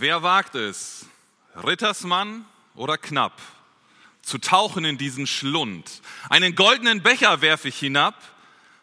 [0.00, 1.04] Wer wagt es,
[1.62, 3.38] Rittersmann oder knapp,
[4.22, 6.00] zu tauchen in diesen Schlund?
[6.30, 8.14] Einen goldenen Becher werfe ich hinab,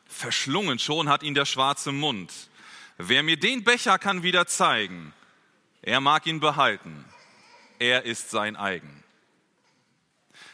[0.05, 2.31] verschlungen schon hat ihn der schwarze Mund.
[2.99, 5.11] Wer mir den Becher kann wieder zeigen,
[5.81, 7.03] er mag ihn behalten,
[7.79, 9.03] er ist sein eigen.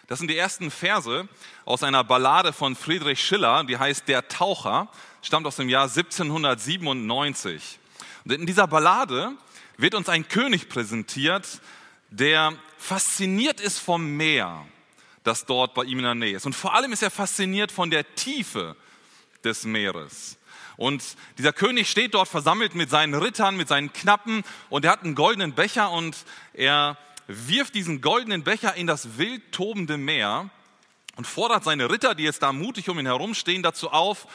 [0.07, 1.27] Das sind die ersten Verse
[1.66, 4.88] aus einer Ballade von Friedrich Schiller, die heißt Der Taucher,
[5.21, 7.80] stammt aus dem Jahr 1797.
[8.23, 9.35] Und in dieser Ballade
[9.77, 11.62] wird uns ein König präsentiert,
[12.09, 14.66] der fasziniert ist vom Meer,
[15.23, 16.46] das dort bei ihm in der Nähe ist.
[16.46, 18.76] Und vor allem ist er fasziniert von der Tiefe
[19.44, 20.38] des Meeres.
[20.76, 21.04] Und
[21.38, 25.16] dieser König steht dort versammelt mit seinen Rittern, mit seinen Knappen und er hat einen
[25.16, 26.18] goldenen Becher und
[26.54, 30.49] er wirft diesen goldenen Becher in das wild tobende Meer
[31.16, 34.27] und fordert seine Ritter, die jetzt da mutig um ihn herumstehen, dazu auf,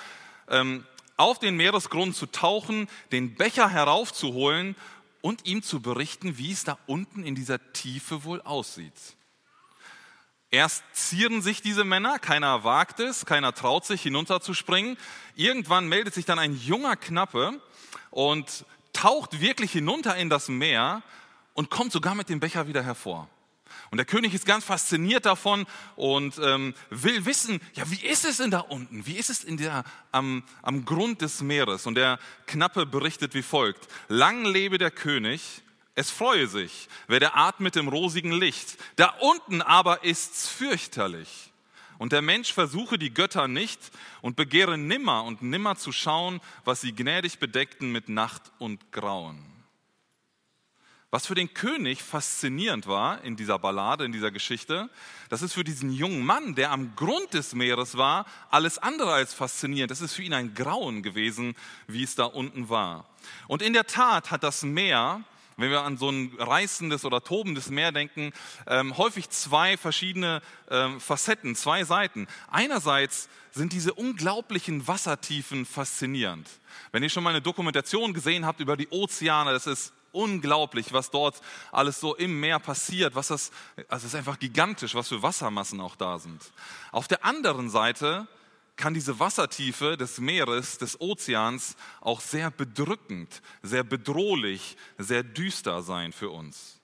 [0.49, 0.87] ähm,
[1.17, 4.77] auf den Meeresgrund zu tauchen, den Becher heraufzuholen
[5.21, 8.93] und ihm zu berichten, wie es da unten in dieser Tiefe wohl aussieht.
[10.51, 14.97] Erst zieren sich diese Männer, keiner wagt es, keiner traut sich hinunterzuspringen.
[15.37, 17.61] Irgendwann meldet sich dann ein junger Knappe
[18.11, 21.03] und taucht wirklich hinunter in das Meer
[21.53, 23.29] und kommt sogar mit dem Becher wieder hervor.
[23.91, 25.67] Und der König ist ganz fasziniert davon
[25.97, 29.07] und ähm, will wissen, ja, wie ist es denn da unten?
[29.07, 31.87] Wie ist es in der, am, am Grund des Meeres?
[31.87, 33.89] Und der Knappe berichtet wie folgt.
[34.09, 35.63] Lang lebe der König,
[35.95, 38.77] es freue sich, wer der atmet im rosigen Licht.
[38.97, 41.51] Da unten aber ist's fürchterlich.
[41.99, 43.81] Und der Mensch versuche die Götter nicht
[44.23, 49.58] und begehre nimmer und nimmer zu schauen, was sie gnädig bedeckten mit Nacht und Grauen.
[51.11, 54.91] Was für den König faszinierend war in dieser Ballade, in dieser Geschichte,
[55.31, 59.33] das ist für diesen jungen Mann, der am Grund des Meeres war, alles andere als
[59.33, 59.91] faszinierend.
[59.91, 61.55] Das ist für ihn ein Grauen gewesen,
[61.87, 63.07] wie es da unten war.
[63.47, 65.23] Und in der Tat hat das Meer,
[65.57, 68.35] wenn wir an so ein reißendes oder tobendes Meer denken,
[68.67, 72.29] ähm, häufig zwei verschiedene ähm, Facetten, zwei Seiten.
[72.51, 76.51] Einerseits sind diese unglaublichen Wassertiefen faszinierend.
[76.93, 81.11] Wenn ihr schon mal eine Dokumentation gesehen habt über die Ozeane, das ist unglaublich, was
[81.11, 81.41] dort
[81.73, 83.15] alles so im Meer passiert.
[83.15, 83.51] Was das,
[83.89, 86.43] also es ist einfach gigantisch, was für Wassermassen auch da sind.
[86.93, 88.27] Auf der anderen Seite
[88.77, 96.13] kann diese Wassertiefe des Meeres, des Ozeans auch sehr bedrückend, sehr bedrohlich, sehr düster sein
[96.13, 96.81] für uns.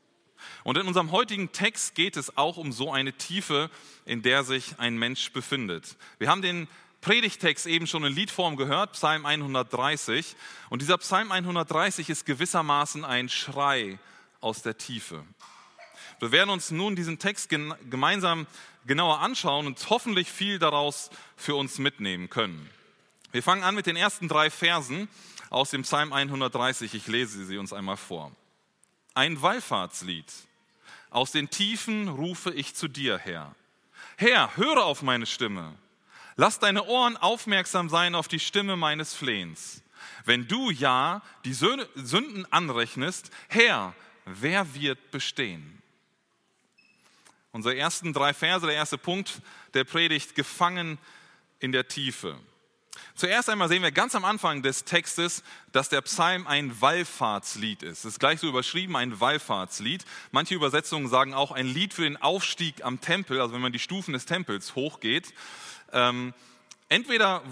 [0.65, 3.71] Und in unserem heutigen Text geht es auch um so eine Tiefe,
[4.05, 5.97] in der sich ein Mensch befindet.
[6.19, 6.69] Wir haben den
[7.05, 10.35] Predigtext eben schon in Liedform gehört, Psalm 130.
[10.71, 13.99] Und dieser Psalm 130 ist gewissermaßen ein Schrei
[14.41, 15.23] aus der Tiefe.
[16.19, 18.47] Wir werden uns nun diesen Text gemeinsam
[18.87, 22.71] genauer anschauen und hoffentlich viel daraus für uns mitnehmen können.
[23.33, 25.09] Wir fangen an mit den ersten drei Versen
[25.51, 26.95] aus dem Psalm 130.
[26.95, 28.33] Ich lese sie uns einmal vor.
[29.13, 30.33] Ein Wallfahrtslied.
[31.11, 33.55] Aus den Tiefen rufe ich zu dir, Herr.
[34.17, 35.75] Herr, höre auf meine Stimme.
[36.37, 39.83] Lass deine Ohren aufmerksam sein auf die Stimme meines Flehens.
[40.25, 45.83] Wenn du ja die Sünden anrechnest, Herr, wer wird bestehen?
[47.53, 49.41] Unsere ersten drei Verse, der erste Punkt
[49.75, 50.99] der Predigt, gefangen
[51.61, 52.37] in der Tiefe.
[53.15, 58.01] Zuerst einmal sehen wir ganz am Anfang des Textes, dass der Psalm ein Wallfahrtslied ist.
[58.01, 60.05] Es ist gleich so überschrieben, ein Wallfahrtslied.
[60.33, 63.79] Manche Übersetzungen sagen auch ein Lied für den Aufstieg am Tempel, also wenn man die
[63.79, 65.33] Stufen des Tempels hochgeht.
[65.95, 66.35] Ähm,
[66.89, 67.43] entweder,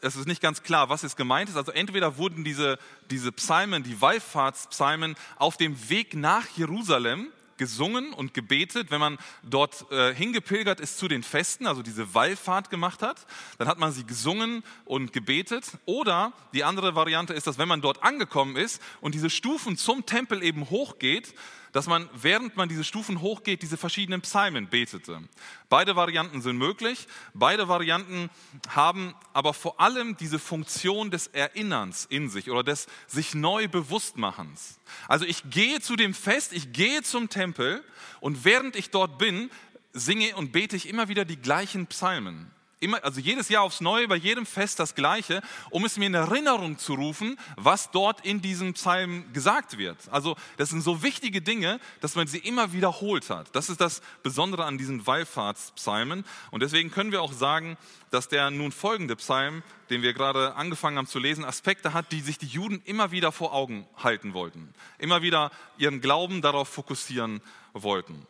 [0.00, 2.78] es ist nicht ganz klar, was jetzt gemeint ist, also entweder wurden diese,
[3.10, 9.86] diese Psalmen, die Wallfahrtspsalmen, auf dem Weg nach Jerusalem gesungen und gebetet, wenn man dort
[9.92, 13.24] äh, hingepilgert ist zu den Festen, also diese Wallfahrt gemacht hat,
[13.58, 15.78] dann hat man sie gesungen und gebetet.
[15.84, 20.06] Oder die andere Variante ist, dass wenn man dort angekommen ist und diese Stufen zum
[20.06, 21.34] Tempel eben hochgeht,
[21.72, 25.20] dass man, während man diese Stufen hochgeht, diese verschiedenen Psalmen betete.
[25.68, 27.06] Beide Varianten sind möglich.
[27.32, 28.30] Beide Varianten
[28.68, 34.78] haben aber vor allem diese Funktion des Erinnerns in sich oder des sich neu Bewusstmachens.
[35.08, 37.82] Also ich gehe zu dem Fest, ich gehe zum Tempel
[38.20, 39.50] und während ich dort bin,
[39.94, 42.50] singe und bete ich immer wieder die gleichen Psalmen
[42.82, 45.40] immer, also jedes Jahr aufs Neue, bei jedem Fest das Gleiche,
[45.70, 49.96] um es mir in Erinnerung zu rufen, was dort in diesem Psalm gesagt wird.
[50.10, 53.54] Also das sind so wichtige Dinge, dass man sie immer wiederholt hat.
[53.54, 56.24] Das ist das Besondere an diesen Wallfahrtspsalmen.
[56.50, 57.76] Und deswegen können wir auch sagen,
[58.10, 62.20] dass der nun folgende Psalm, den wir gerade angefangen haben zu lesen, Aspekte hat, die
[62.20, 64.74] sich die Juden immer wieder vor Augen halten wollten.
[64.98, 67.40] Immer wieder ihren Glauben darauf fokussieren
[67.72, 68.26] wollten.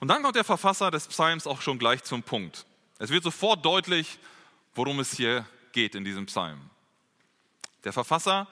[0.00, 2.66] Und dann kommt der Verfasser des Psalms auch schon gleich zum Punkt.
[3.04, 4.18] Es wird sofort deutlich,
[4.74, 6.70] worum es hier geht in diesem Psalm.
[7.84, 8.48] Der Verfasser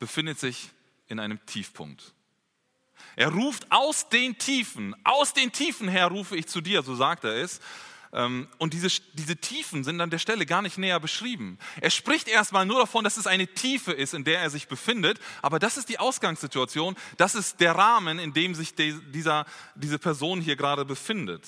[0.00, 0.70] befindet sich
[1.06, 2.12] in einem Tiefpunkt.
[3.14, 7.22] Er ruft aus den Tiefen, aus den Tiefen her rufe ich zu dir, so sagt
[7.22, 7.60] er es.
[8.12, 11.56] Ähm, und diese, diese Tiefen sind an der Stelle gar nicht näher beschrieben.
[11.80, 15.20] Er spricht erstmal nur davon, dass es eine Tiefe ist, in der er sich befindet,
[15.42, 19.46] aber das ist die Ausgangssituation, das ist der Rahmen, in dem sich dieser,
[19.76, 21.46] diese Person hier gerade befindet.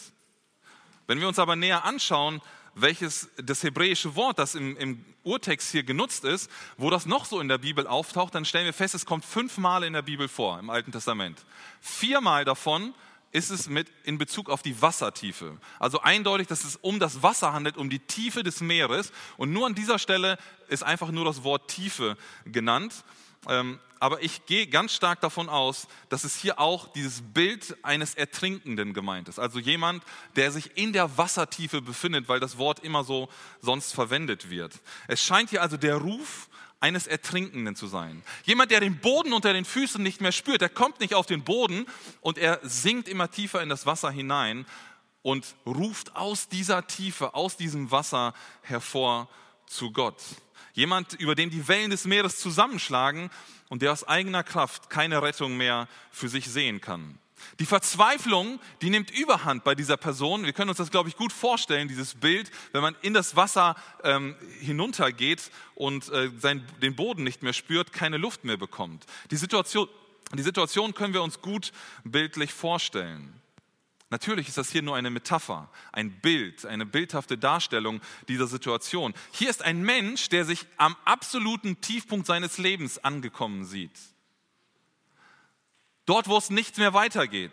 [1.07, 2.41] Wenn wir uns aber näher anschauen,
[2.75, 7.41] welches das hebräische Wort, das im, im Urtext hier genutzt ist, wo das noch so
[7.41, 10.59] in der Bibel auftaucht, dann stellen wir fest, es kommt fünfmal in der Bibel vor,
[10.59, 11.45] im Alten Testament.
[11.81, 12.95] Viermal davon
[13.35, 15.59] ist es mit in Bezug auf die Wassertiefe.
[15.81, 19.13] Also eindeutig, dass es um das Wasser handelt, um die Tiefe des Meeres.
[19.37, 23.05] Und nur an dieser Stelle ist einfach nur das Wort Tiefe genannt.
[23.49, 28.15] Ähm, aber ich gehe ganz stark davon aus, dass es hier auch dieses Bild eines
[28.15, 29.39] Ertrinkenden gemeint ist.
[29.39, 30.05] Also jemand,
[30.37, 33.29] der sich in der Wassertiefe befindet, weil das Wort immer so
[33.63, 34.79] sonst verwendet wird.
[35.09, 36.49] Es scheint hier also der Ruf
[36.81, 38.23] eines Ertrinkenden zu sein.
[38.45, 40.61] Jemand, der den Boden unter den Füßen nicht mehr spürt.
[40.61, 41.87] Der kommt nicht auf den Boden
[42.21, 44.67] und er sinkt immer tiefer in das Wasser hinein
[45.23, 49.31] und ruft aus dieser Tiefe, aus diesem Wasser hervor
[49.67, 50.21] zu Gott.
[50.75, 53.31] Jemand, über den die Wellen des Meeres zusammenschlagen
[53.69, 57.19] und der aus eigener Kraft keine Rettung mehr für sich sehen kann.
[57.59, 60.45] Die Verzweiflung, die nimmt Überhand bei dieser Person.
[60.45, 63.77] Wir können uns das, glaube ich, gut vorstellen, dieses Bild, wenn man in das Wasser
[64.03, 69.05] ähm, hinuntergeht und äh, sein, den Boden nicht mehr spürt, keine Luft mehr bekommt.
[69.31, 69.89] Die Situation,
[70.33, 71.73] die Situation können wir uns gut
[72.05, 73.41] bildlich vorstellen.
[74.15, 79.13] Natürlich ist das hier nur eine Metapher, ein Bild, eine bildhafte Darstellung dieser Situation.
[79.33, 83.99] Hier ist ein Mensch, der sich am absoluten Tiefpunkt seines Lebens angekommen sieht.
[86.07, 87.51] Dort, wo es nichts mehr weitergeht,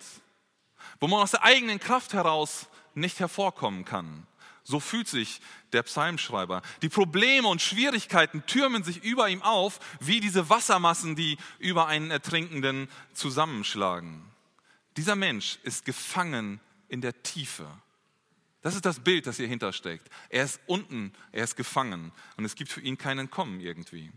[0.99, 4.27] wo man aus der eigenen Kraft heraus nicht hervorkommen kann.
[4.63, 5.41] So fühlt sich
[5.73, 6.61] der Psalmschreiber.
[6.83, 12.11] Die Probleme und Schwierigkeiten türmen sich über ihm auf, wie diese Wassermassen, die über einen
[12.11, 14.30] Ertrinkenden zusammenschlagen.
[14.97, 17.67] Dieser Mensch ist gefangen in der Tiefe.
[18.61, 20.07] Das ist das Bild, das hier hintersteckt.
[20.29, 24.11] Er ist unten, er ist gefangen und es gibt für ihn kein Entkommen irgendwie.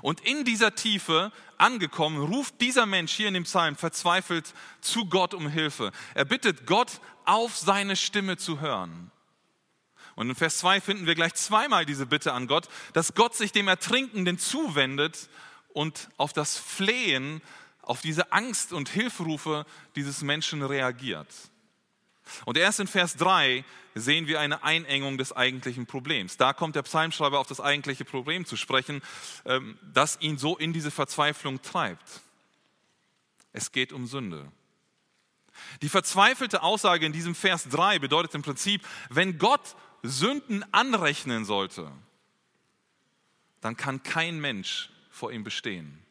[0.00, 5.34] Und in dieser Tiefe angekommen, ruft dieser Mensch hier in dem Psalm verzweifelt zu Gott
[5.34, 5.92] um Hilfe.
[6.14, 9.10] Er bittet Gott, auf seine Stimme zu hören.
[10.14, 13.52] Und in Vers 2 finden wir gleich zweimal diese Bitte an Gott, dass Gott sich
[13.52, 15.28] dem Ertrinkenden zuwendet
[15.68, 17.40] und auf das Flehen
[17.82, 21.28] auf diese Angst und Hilferufe dieses Menschen reagiert.
[22.44, 23.64] Und erst in Vers 3
[23.94, 26.36] sehen wir eine Einengung des eigentlichen Problems.
[26.36, 29.02] Da kommt der Psalmschreiber auf das eigentliche Problem zu sprechen,
[29.44, 32.20] ähm, das ihn so in diese Verzweiflung treibt.
[33.52, 34.50] Es geht um Sünde.
[35.82, 41.92] Die verzweifelte Aussage in diesem Vers 3 bedeutet im Prinzip, wenn Gott Sünden anrechnen sollte,
[43.60, 46.01] dann kann kein Mensch vor ihm bestehen.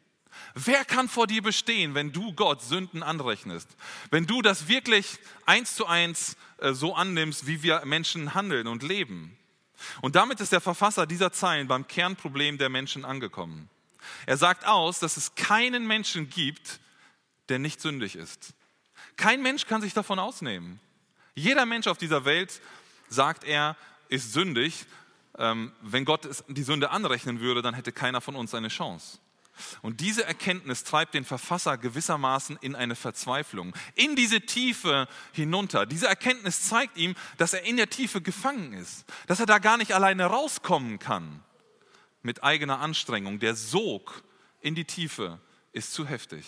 [0.54, 3.68] Wer kann vor dir bestehen, wenn du Gott Sünden anrechnest?
[4.10, 8.82] Wenn du das wirklich eins zu eins äh, so annimmst, wie wir Menschen handeln und
[8.82, 9.36] leben?
[10.00, 13.68] Und damit ist der Verfasser dieser Zeilen beim Kernproblem der Menschen angekommen.
[14.26, 16.80] Er sagt aus, dass es keinen Menschen gibt,
[17.48, 18.54] der nicht sündig ist.
[19.16, 20.80] Kein Mensch kann sich davon ausnehmen.
[21.34, 22.60] Jeder Mensch auf dieser Welt,
[23.08, 23.76] sagt er,
[24.08, 24.86] ist sündig.
[25.38, 29.18] Ähm, wenn Gott die Sünde anrechnen würde, dann hätte keiner von uns eine Chance.
[29.82, 35.86] Und diese Erkenntnis treibt den Verfasser gewissermaßen in eine Verzweiflung, in diese Tiefe hinunter.
[35.86, 39.76] Diese Erkenntnis zeigt ihm, dass er in der Tiefe gefangen ist, dass er da gar
[39.76, 41.42] nicht alleine rauskommen kann
[42.22, 43.38] mit eigener Anstrengung.
[43.40, 44.22] Der Sog
[44.60, 45.38] in die Tiefe
[45.72, 46.46] ist zu heftig.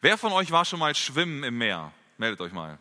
[0.00, 1.92] Wer von euch war schon mal schwimmen im Meer?
[2.18, 2.78] Meldet euch mal.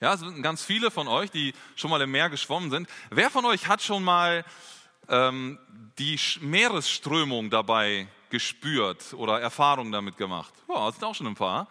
[0.00, 2.88] Ja, es sind ganz viele von euch, die schon mal im Meer geschwommen sind.
[3.10, 4.44] Wer von euch hat schon mal
[5.10, 5.58] ähm,
[5.98, 10.54] die Meeresströmung dabei gespürt oder Erfahrungen damit gemacht?
[10.68, 11.68] Ja, das sind auch schon ein paar.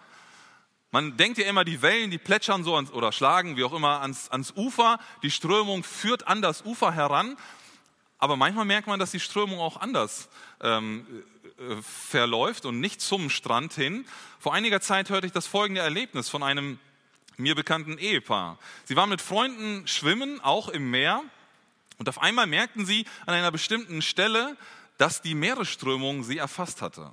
[0.91, 4.01] Man denkt ja immer, die Wellen, die plätschern so ans, oder schlagen, wie auch immer,
[4.01, 4.99] ans, ans Ufer.
[5.21, 7.37] Die Strömung führt an das Ufer heran.
[8.17, 10.29] Aber manchmal merkt man, dass die Strömung auch anders
[10.61, 11.05] ähm,
[11.57, 14.05] äh, verläuft und nicht zum Strand hin.
[14.39, 16.79] Vor einiger Zeit hörte ich das folgende Erlebnis von einem
[17.37, 18.57] mir bekannten Ehepaar.
[18.83, 21.21] Sie waren mit Freunden schwimmen, auch im Meer.
[21.99, 24.57] Und auf einmal merkten sie an einer bestimmten Stelle,
[24.97, 27.11] dass die Meeresströmung sie erfasst hatte.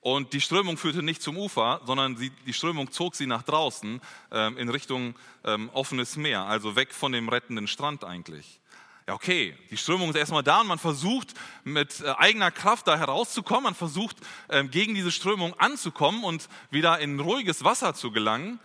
[0.00, 4.00] Und die Strömung führte nicht zum Ufer, sondern sie, die Strömung zog sie nach draußen
[4.30, 8.60] ähm, in Richtung ähm, offenes Meer, also weg von dem rettenden Strand eigentlich.
[9.08, 12.96] Ja, okay, die Strömung ist erstmal da und man versucht mit äh, eigener Kraft da
[12.98, 14.16] herauszukommen, man versucht
[14.48, 18.60] ähm, gegen diese Strömung anzukommen und wieder in ruhiges Wasser zu gelangen,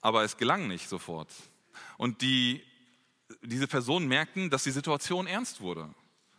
[0.00, 1.28] aber es gelang nicht sofort.
[1.96, 2.62] Und die
[3.42, 5.88] diese Personen merkten, dass die Situation ernst wurde.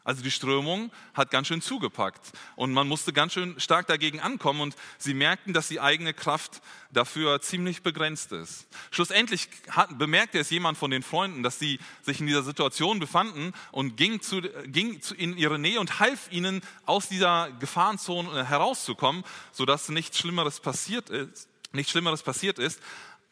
[0.09, 4.61] Also die Strömung hat ganz schön zugepackt und man musste ganz schön stark dagegen ankommen
[4.61, 8.67] und sie merkten, dass die eigene Kraft dafür ziemlich begrenzt ist.
[8.91, 13.53] Schlussendlich hat, bemerkte es jemand von den Freunden, dass sie sich in dieser Situation befanden
[13.71, 19.23] und ging, zu, ging zu, in ihre Nähe und half ihnen aus dieser Gefahrenzone herauszukommen,
[19.51, 21.49] sodass nichts Schlimmeres passiert ist.
[21.71, 22.81] Nichts Schlimmeres passiert ist,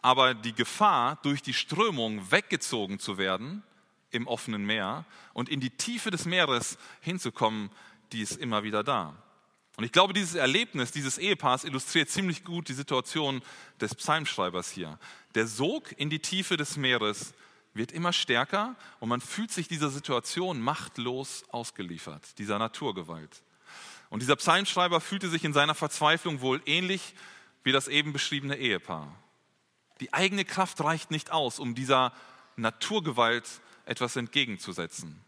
[0.07, 3.61] aber die Gefahr, durch die Strömung weggezogen zu werden,
[4.11, 7.69] im offenen Meer und in die Tiefe des Meeres hinzukommen,
[8.13, 9.21] die ist immer wieder da.
[9.75, 13.41] Und ich glaube, dieses Erlebnis dieses Ehepaars illustriert ziemlich gut die Situation
[13.81, 14.97] des Psalmschreibers hier.
[15.35, 17.33] Der Sog in die Tiefe des Meeres
[17.73, 23.43] wird immer stärker und man fühlt sich dieser Situation machtlos ausgeliefert, dieser Naturgewalt.
[24.09, 27.13] Und dieser Psalmschreiber fühlte sich in seiner Verzweiflung wohl ähnlich
[27.65, 29.13] wie das eben beschriebene Ehepaar.
[29.99, 32.13] Die eigene Kraft reicht nicht aus, um dieser
[32.55, 33.47] Naturgewalt
[33.85, 35.23] etwas entgegenzusetzen.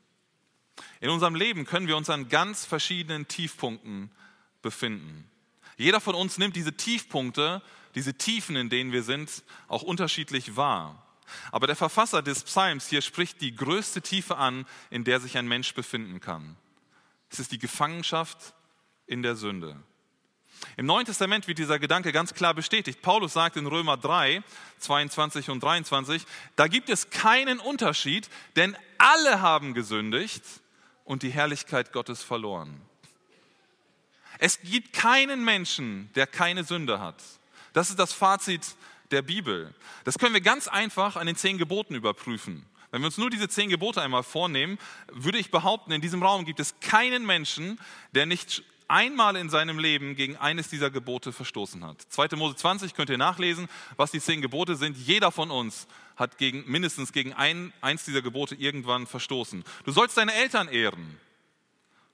[0.99, 4.11] In unserem Leben können wir uns an ganz verschiedenen Tiefpunkten
[4.61, 5.29] befinden.
[5.77, 7.61] Jeder von uns nimmt diese Tiefpunkte,
[7.95, 11.05] diese Tiefen, in denen wir sind, auch unterschiedlich wahr.
[11.51, 15.47] Aber der Verfasser des Psalms hier spricht die größte Tiefe an, in der sich ein
[15.47, 16.57] Mensch befinden kann.
[17.29, 18.53] Es ist die Gefangenschaft
[19.05, 19.75] in der Sünde.
[20.77, 23.01] Im Neuen Testament wird dieser Gedanke ganz klar bestätigt.
[23.01, 24.43] Paulus sagt in Römer 3,
[24.79, 26.25] 22 und 23,
[26.55, 30.43] da gibt es keinen Unterschied, denn alle haben gesündigt
[31.05, 32.81] und die Herrlichkeit Gottes verloren.
[34.39, 37.21] Es gibt keinen Menschen, der keine Sünde hat.
[37.73, 38.75] Das ist das Fazit
[39.11, 39.73] der Bibel.
[40.05, 42.65] Das können wir ganz einfach an den zehn Geboten überprüfen.
[42.91, 44.79] Wenn wir uns nur diese zehn Gebote einmal vornehmen,
[45.11, 47.79] würde ich behaupten, in diesem Raum gibt es keinen Menschen,
[48.13, 52.01] der nicht einmal in seinem Leben gegen eines dieser Gebote verstoßen hat.
[52.09, 52.35] 2.
[52.35, 54.97] Mose 20 könnt ihr nachlesen, was die zehn Gebote sind.
[54.97, 59.63] Jeder von uns hat gegen, mindestens gegen ein, eins dieser Gebote irgendwann verstoßen.
[59.85, 61.19] Du sollst deine Eltern ehren.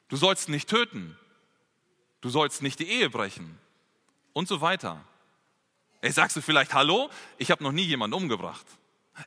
[0.09, 1.17] Du sollst nicht töten.
[2.21, 3.57] Du sollst nicht die Ehe brechen.
[4.33, 5.03] Und so weiter.
[6.01, 8.65] Ey, sagst du vielleicht, hallo, ich habe noch nie jemanden umgebracht.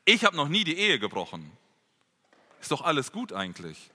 [0.04, 1.50] Ich habe noch nie die Ehe gebrochen.
[2.60, 3.90] Ist doch alles gut eigentlich.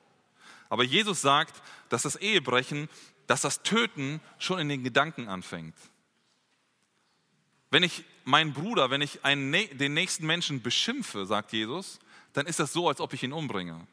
[0.69, 2.89] Aber Jesus sagt, dass das Ehebrechen
[3.27, 5.75] dass das Töten schon in den Gedanken anfängt.
[7.69, 11.99] Wenn ich meinen Bruder, wenn ich einen, den nächsten Menschen beschimpfe, sagt Jesus,
[12.33, 13.87] dann ist das so, als ob ich ihn umbringe.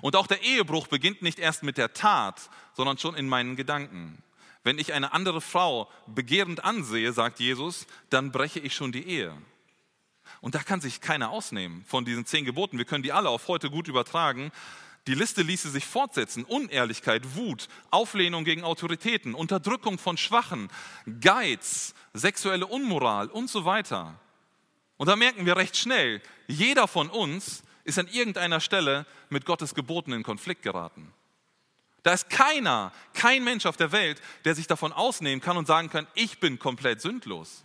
[0.00, 4.22] Und auch der Ehebruch beginnt nicht erst mit der Tat, sondern schon in meinen Gedanken.
[4.64, 9.36] Wenn ich eine andere Frau begehrend ansehe, sagt Jesus, dann breche ich schon die Ehe.
[10.40, 12.78] Und da kann sich keiner ausnehmen von diesen zehn Geboten.
[12.78, 14.52] Wir können die alle auf heute gut übertragen.
[15.08, 16.44] Die Liste ließe sich fortsetzen.
[16.44, 20.68] Unehrlichkeit, Wut, Auflehnung gegen Autoritäten, Unterdrückung von Schwachen,
[21.22, 24.20] Geiz, sexuelle Unmoral und so weiter.
[24.98, 29.74] Und da merken wir recht schnell, jeder von uns ist an irgendeiner Stelle mit Gottes
[29.74, 31.10] Geboten in Konflikt geraten.
[32.02, 35.88] Da ist keiner, kein Mensch auf der Welt, der sich davon ausnehmen kann und sagen
[35.88, 37.64] kann, ich bin komplett sündlos.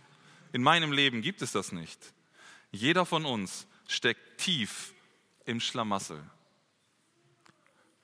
[0.54, 2.14] In meinem Leben gibt es das nicht.
[2.72, 4.94] Jeder von uns steckt tief
[5.44, 6.24] im Schlamassel.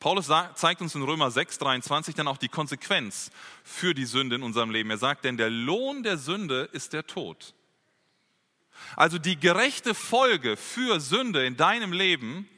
[0.01, 3.31] Paulus zeigt uns in Römer 6, 23 dann auch die Konsequenz
[3.63, 4.91] für die Sünde in unserem Leben.
[4.91, 7.55] Er sagt, denn der Lohn der Sünde ist der Tod.
[8.97, 12.49] Also die gerechte Folge für Sünde in deinem Leben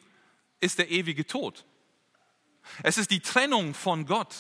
[0.60, 1.64] ist der ewige Tod.
[2.84, 4.34] Es ist die Trennung von Gott.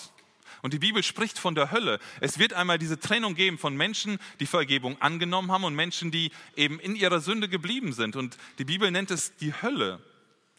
[0.62, 1.98] Und die Bibel spricht von der Hölle.
[2.20, 6.30] Es wird einmal diese Trennung geben von Menschen, die Vergebung angenommen haben und Menschen, die
[6.54, 8.14] eben in ihrer Sünde geblieben sind.
[8.14, 10.00] Und die Bibel nennt es die Hölle.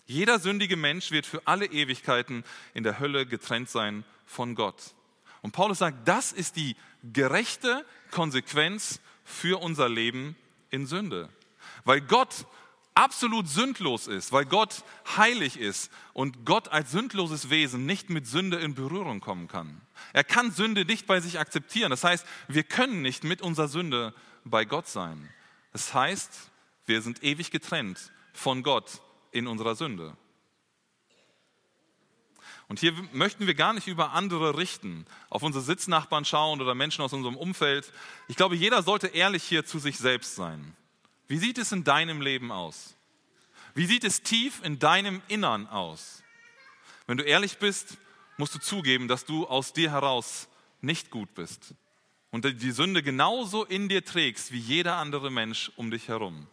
[0.05, 2.43] Jeder sündige Mensch wird für alle Ewigkeiten
[2.73, 4.93] in der Hölle getrennt sein von Gott.
[5.41, 10.35] Und Paulus sagt, das ist die gerechte Konsequenz für unser Leben
[10.69, 11.29] in Sünde.
[11.85, 12.45] Weil Gott
[12.95, 14.83] absolut sündlos ist, weil Gott
[15.17, 19.81] heilig ist und Gott als sündloses Wesen nicht mit Sünde in Berührung kommen kann.
[20.11, 21.89] Er kann Sünde nicht bei sich akzeptieren.
[21.89, 25.29] Das heißt, wir können nicht mit unserer Sünde bei Gott sein.
[25.71, 26.51] Das heißt,
[26.85, 29.01] wir sind ewig getrennt von Gott
[29.33, 30.15] in unserer Sünde.
[32.67, 37.03] Und hier möchten wir gar nicht über andere richten, auf unsere Sitznachbarn schauen oder Menschen
[37.03, 37.91] aus unserem Umfeld.
[38.27, 40.75] Ich glaube, jeder sollte ehrlich hier zu sich selbst sein.
[41.27, 42.95] Wie sieht es in deinem Leben aus?
[43.75, 46.23] Wie sieht es tief in deinem Innern aus?
[47.05, 47.97] Wenn du ehrlich bist,
[48.37, 50.47] musst du zugeben, dass du aus dir heraus
[50.81, 51.75] nicht gut bist
[52.33, 56.47] und die Sünde genauso in dir trägst wie jeder andere Mensch um dich herum.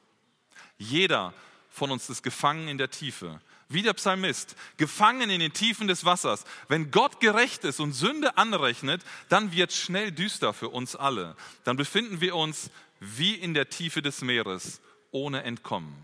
[0.76, 1.32] Jeder
[1.80, 3.40] von uns ist gefangen in der Tiefe.
[3.70, 6.44] Wie der Psalmist, gefangen in den Tiefen des Wassers.
[6.68, 11.36] Wenn Gott gerecht ist und Sünde anrechnet, dann wird schnell düster für uns alle.
[11.64, 15.94] Dann befinden wir uns wie in der Tiefe des Meeres, ohne Entkommen.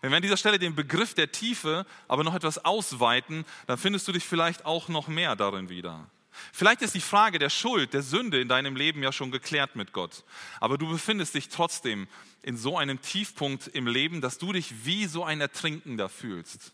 [0.00, 4.08] Wenn wir an dieser Stelle den Begriff der Tiefe aber noch etwas ausweiten, dann findest
[4.08, 6.08] du dich vielleicht auch noch mehr darin wieder.
[6.52, 9.92] Vielleicht ist die Frage der Schuld, der Sünde in deinem Leben ja schon geklärt mit
[9.92, 10.24] Gott.
[10.60, 12.08] Aber du befindest dich trotzdem
[12.42, 16.72] in so einem Tiefpunkt im Leben, dass du dich wie so ein Ertrinkender fühlst.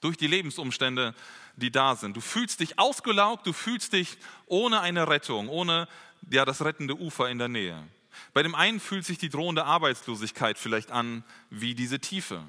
[0.00, 1.14] Durch die Lebensumstände,
[1.56, 2.16] die da sind.
[2.16, 5.88] Du fühlst dich ausgelaugt, du fühlst dich ohne eine Rettung, ohne
[6.30, 7.82] ja, das rettende Ufer in der Nähe.
[8.32, 12.42] Bei dem einen fühlt sich die drohende Arbeitslosigkeit vielleicht an wie diese Tiefe.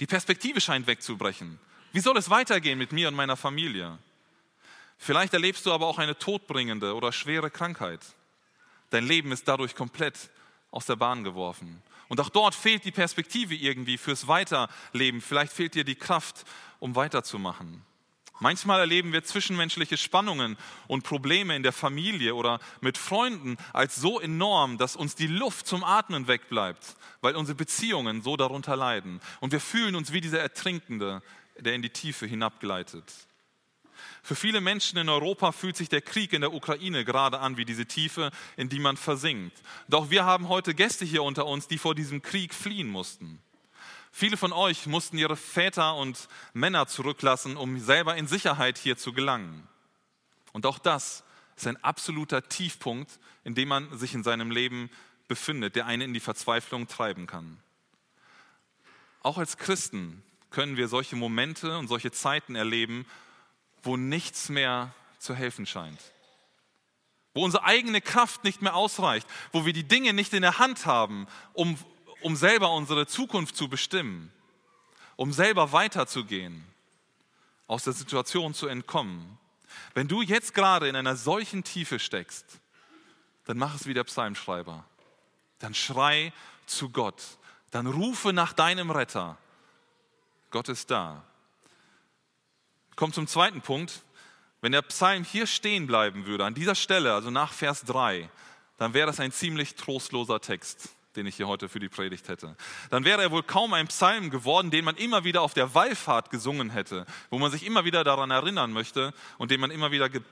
[0.00, 1.58] Die Perspektive scheint wegzubrechen.
[1.92, 3.98] Wie soll es weitergehen mit mir und meiner Familie?
[4.96, 8.00] Vielleicht erlebst du aber auch eine todbringende oder schwere Krankheit.
[8.90, 10.30] Dein Leben ist dadurch komplett
[10.70, 11.82] aus der Bahn geworfen.
[12.08, 15.20] Und auch dort fehlt die Perspektive irgendwie fürs Weiterleben.
[15.20, 16.44] Vielleicht fehlt dir die Kraft,
[16.78, 17.84] um weiterzumachen.
[18.40, 20.56] Manchmal erleben wir zwischenmenschliche Spannungen
[20.88, 25.68] und Probleme in der Familie oder mit Freunden als so enorm, dass uns die Luft
[25.68, 29.20] zum Atmen wegbleibt, weil unsere Beziehungen so darunter leiden.
[29.40, 31.22] Und wir fühlen uns wie dieser Ertrinkende,
[31.58, 33.04] der in die Tiefe hinabgleitet.
[34.24, 37.66] Für viele Menschen in Europa fühlt sich der Krieg in der Ukraine gerade an wie
[37.66, 39.54] diese Tiefe, in die man versinkt.
[39.86, 43.38] Doch wir haben heute Gäste hier unter uns, die vor diesem Krieg fliehen mussten.
[44.10, 49.12] Viele von euch mussten ihre Väter und Männer zurücklassen, um selber in Sicherheit hier zu
[49.12, 49.68] gelangen.
[50.54, 51.22] Und auch das
[51.54, 54.88] ist ein absoluter Tiefpunkt, in dem man sich in seinem Leben
[55.28, 57.58] befindet, der einen in die Verzweiflung treiben kann.
[59.20, 63.04] Auch als Christen können wir solche Momente und solche Zeiten erleben,
[63.84, 66.00] wo nichts mehr zu helfen scheint.
[67.34, 70.86] Wo unsere eigene Kraft nicht mehr ausreicht, wo wir die Dinge nicht in der Hand
[70.86, 71.76] haben, um
[72.24, 74.32] um selber unsere Zukunft zu bestimmen,
[75.16, 76.64] um selber weiterzugehen,
[77.66, 79.38] aus der Situation zu entkommen.
[79.92, 82.60] Wenn du jetzt gerade in einer solchen Tiefe steckst,
[83.44, 84.84] dann mach es wie der Psalmschreiber.
[85.58, 86.32] Dann schrei
[86.64, 87.22] zu Gott.
[87.70, 89.36] Dann rufe nach deinem Retter.
[90.50, 91.24] Gott ist da.
[92.96, 94.02] Kommt zum zweiten Punkt.
[94.60, 98.30] Wenn der Psalm hier stehen bleiben würde, an dieser Stelle, also nach Vers 3,
[98.78, 102.56] dann wäre das ein ziemlich trostloser Text den ich hier heute für die Predigt hätte.
[102.90, 106.30] Dann wäre er wohl kaum ein Psalm geworden, den man immer wieder auf der Wallfahrt
[106.30, 110.08] gesungen hätte, wo man sich immer wieder daran erinnern möchte und den man immer wieder
[110.08, 110.22] ge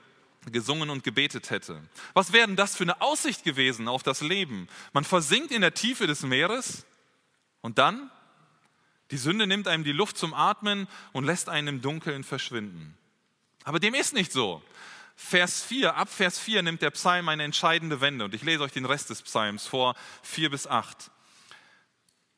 [0.51, 1.81] gesungen und gebetet hätte.
[2.13, 4.67] Was wäre denn das für eine Aussicht gewesen auf das Leben?
[4.91, 6.85] Man versinkt in der Tiefe des Meeres
[7.61, 8.11] und dann?
[9.11, 12.97] Die Sünde nimmt einem die Luft zum Atmen und lässt einen im Dunkeln verschwinden.
[13.63, 14.61] Aber dem ist nicht so.
[15.15, 18.71] Vers 4, ab Vers 4 nimmt der Psalm eine entscheidende Wende und ich lese euch
[18.71, 21.11] den Rest des Psalms vor, 4 bis 8.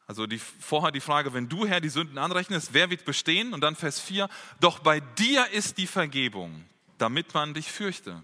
[0.08, 3.54] Also die, vorher die Frage, wenn du Herr die Sünden anrechnest, wer wird bestehen?
[3.54, 6.66] Und dann Vers 4, doch bei dir ist die Vergebung,
[6.98, 8.22] damit man dich fürchte.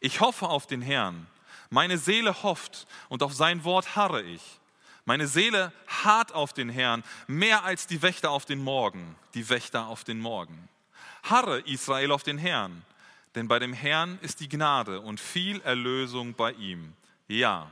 [0.00, 1.26] Ich hoffe auf den Herrn.
[1.70, 4.42] Meine Seele hofft und auf sein Wort harre ich.
[5.08, 9.86] Meine Seele harrt auf den Herrn, mehr als die Wächter auf den Morgen, die Wächter
[9.86, 10.68] auf den Morgen.
[11.24, 12.84] Harre Israel auf den Herrn
[13.38, 16.92] denn bei dem Herrn ist die Gnade und viel Erlösung bei ihm.
[17.28, 17.70] Ja,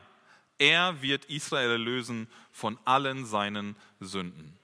[0.59, 4.57] er wird Israel erlösen von allen seinen Sünden.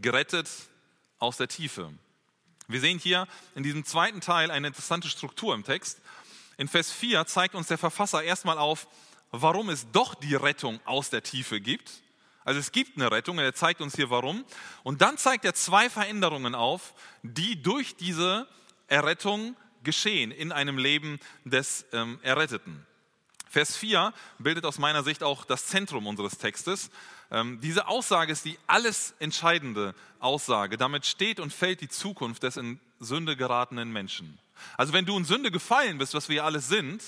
[0.00, 0.48] Gerettet
[1.18, 1.92] aus der Tiefe.
[2.68, 3.26] Wir sehen hier
[3.56, 6.00] in diesem zweiten Teil eine interessante Struktur im Text.
[6.56, 8.86] In Vers 4 zeigt uns der Verfasser erstmal auf,
[9.40, 11.90] warum es doch die Rettung aus der Tiefe gibt.
[12.44, 14.44] Also es gibt eine Rettung und er zeigt uns hier warum.
[14.82, 18.46] Und dann zeigt er zwei Veränderungen auf, die durch diese
[18.86, 22.86] Errettung geschehen in einem Leben des ähm, Erretteten.
[23.48, 26.90] Vers 4 bildet aus meiner Sicht auch das Zentrum unseres Textes.
[27.30, 30.76] Ähm, diese Aussage ist die alles entscheidende Aussage.
[30.76, 34.38] Damit steht und fällt die Zukunft des in Sünde geratenen Menschen.
[34.76, 37.02] Also wenn du in Sünde gefallen bist, was wir alles sind,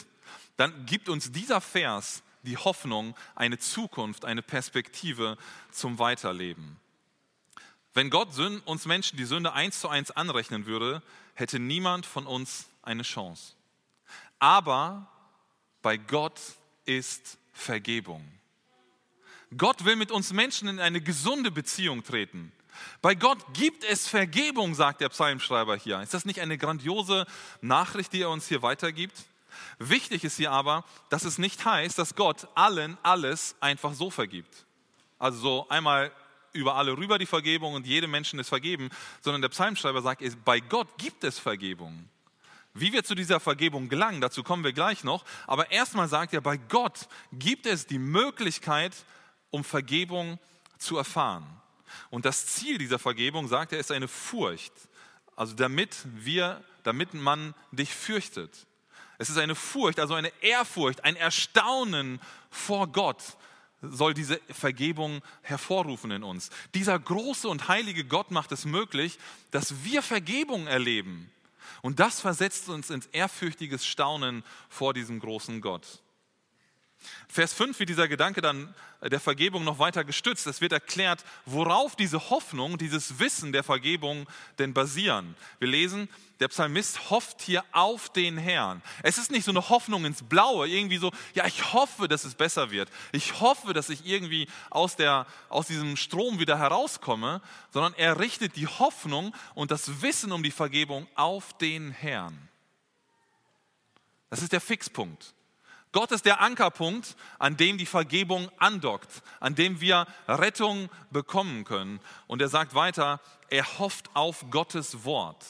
[0.57, 5.37] dann gibt uns dieser Vers die Hoffnung, eine Zukunft, eine Perspektive
[5.71, 6.79] zum Weiterleben.
[7.92, 11.03] Wenn Gott uns Menschen die Sünde eins zu eins anrechnen würde,
[11.35, 13.55] hätte niemand von uns eine Chance.
[14.38, 15.11] Aber
[15.83, 16.40] bei Gott
[16.85, 18.23] ist Vergebung.
[19.57, 22.53] Gott will mit uns Menschen in eine gesunde Beziehung treten.
[23.01, 26.01] Bei Gott gibt es Vergebung, sagt der Psalmschreiber hier.
[26.03, 27.27] Ist das nicht eine grandiose
[27.61, 29.25] Nachricht, die er uns hier weitergibt?
[29.79, 34.66] Wichtig ist hier aber, dass es nicht heißt, dass Gott allen alles einfach so vergibt.
[35.19, 36.12] Also so einmal
[36.53, 38.90] über alle rüber die Vergebung und jedem Menschen ist vergeben,
[39.21, 42.09] sondern der Psalmschreiber sagt, bei Gott gibt es Vergebung.
[42.79, 45.25] Wie wir zu dieser Vergebung gelangen, dazu kommen wir gleich noch.
[45.47, 48.92] Aber erstmal sagt er, bei Gott gibt es die Möglichkeit,
[49.51, 50.38] um Vergebung
[50.79, 51.47] zu erfahren.
[52.11, 54.73] Und das Ziel dieser Vergebung, sagt er, ist eine Furcht.
[55.37, 58.66] Also damit wir, damit man dich fürchtet.
[59.18, 63.22] Es ist eine Furcht, also eine Ehrfurcht, ein Erstaunen vor Gott,
[63.83, 66.50] soll diese Vergebung hervorrufen in uns.
[66.74, 69.18] Dieser große und heilige Gott macht es möglich,
[69.50, 71.31] dass wir Vergebung erleben.
[71.83, 76.00] Und das versetzt uns ins ehrfürchtiges Staunen vor diesem großen Gott.
[77.29, 80.47] Vers 5 wird dieser Gedanke dann der Vergebung noch weiter gestützt.
[80.47, 84.27] Es wird erklärt, worauf diese Hoffnung, dieses Wissen der Vergebung
[84.59, 85.37] denn basieren.
[85.59, 86.09] Wir lesen,
[86.41, 88.83] der Psalmist hofft hier auf den Herrn.
[89.03, 92.35] Es ist nicht so eine Hoffnung ins Blaue, irgendwie so, ja, ich hoffe, dass es
[92.35, 92.91] besser wird.
[93.13, 98.57] Ich hoffe, dass ich irgendwie aus, der, aus diesem Strom wieder herauskomme, sondern er richtet
[98.57, 102.49] die Hoffnung und das Wissen um die Vergebung auf den Herrn.
[104.29, 105.36] Das ist der Fixpunkt.
[105.97, 112.01] Gott ist der Ankerpunkt, an dem die Vergebung andockt, an dem wir Rettung bekommen können.
[112.27, 115.43] Und er sagt weiter, er hofft auf Gottes Wort.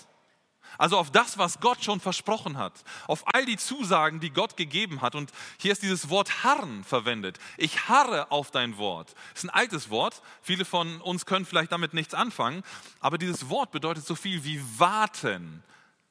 [0.79, 5.01] Also auf das, was Gott schon versprochen hat, auf all die Zusagen, die Gott gegeben
[5.03, 5.17] hat.
[5.17, 7.41] Und hier ist dieses Wort harren verwendet.
[7.57, 9.17] Ich harre auf dein Wort.
[9.35, 10.23] Ist ein altes Wort.
[10.43, 12.63] Viele von uns können vielleicht damit nichts anfangen.
[13.01, 15.65] Aber dieses Wort bedeutet so viel wie warten,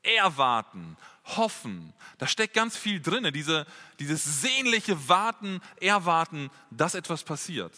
[0.03, 1.93] erwarten, hoffen.
[2.17, 3.65] Da steckt ganz viel drin, diese,
[3.99, 7.73] dieses sehnliche Warten, Erwarten, dass etwas passiert.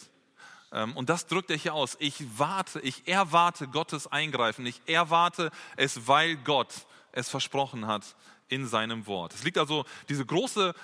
[0.72, 1.96] Ähm, und das drückt er hier aus.
[2.00, 4.66] Ich warte, ich erwarte Gottes Eingreifen.
[4.66, 6.72] Ich erwarte es, weil Gott
[7.12, 8.14] es versprochen hat
[8.48, 9.34] in seinem Wort.
[9.34, 10.74] Es liegt also diese große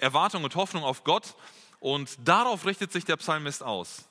[0.00, 1.34] Erwartung und Hoffnung auf Gott
[1.80, 4.08] und darauf richtet sich der Psalmist aus.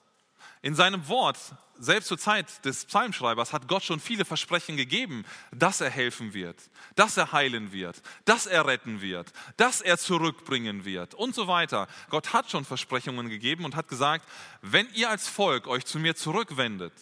[0.63, 1.39] In seinem Wort,
[1.79, 6.69] selbst zur Zeit des Psalmschreibers, hat Gott schon viele Versprechen gegeben, dass er helfen wird,
[6.95, 11.87] dass er heilen wird, dass er retten wird, dass er zurückbringen wird und so weiter.
[12.09, 14.27] Gott hat schon Versprechungen gegeben und hat gesagt,
[14.61, 16.93] wenn ihr als Volk euch zu mir zurückwendet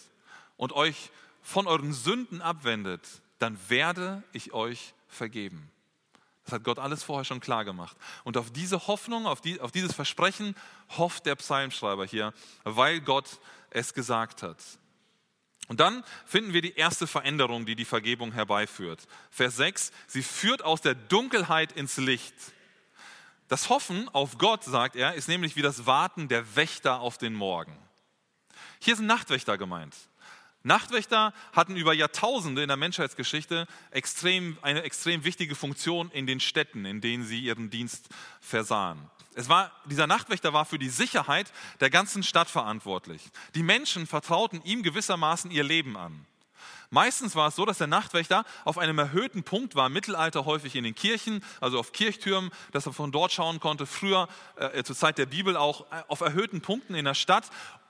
[0.56, 3.02] und euch von euren Sünden abwendet,
[3.40, 5.70] dann werde ich euch vergeben.
[6.50, 7.96] Das hat Gott alles vorher schon klar gemacht.
[8.24, 10.56] Und auf diese Hoffnung, auf, die, auf dieses Versprechen
[10.98, 12.34] hofft der Psalmschreiber hier,
[12.64, 14.58] weil Gott es gesagt hat.
[15.68, 19.08] Und dann finden wir die erste Veränderung, die die Vergebung herbeiführt.
[19.30, 22.34] Vers 6, sie führt aus der Dunkelheit ins Licht.
[23.48, 27.36] Das Hoffen auf Gott, sagt er, ist nämlich wie das Warten der Wächter auf den
[27.36, 27.78] Morgen.
[28.80, 29.96] Hier sind Nachtwächter gemeint.
[30.64, 36.86] Nachtwächter hatten über Jahrtausende in der Menschheitsgeschichte extrem, eine extrem wichtige Funktion in den Städten,
[36.86, 38.10] in denen sie ihren Dienst
[38.42, 39.10] versahen.
[39.36, 43.22] Es war, dieser Nachtwächter war für die Sicherheit der ganzen Stadt verantwortlich.
[43.56, 46.26] Die Menschen vertrauten ihm gewissermaßen ihr Leben an.
[46.90, 50.76] Meistens war es so, dass der Nachtwächter auf einem erhöhten Punkt war, im Mittelalter häufig
[50.76, 54.96] in den Kirchen, also auf Kirchtürmen, dass er von dort schauen konnte, früher äh, zur
[54.96, 57.50] Zeit der Bibel auch äh, auf erhöhten Punkten in der Stadt,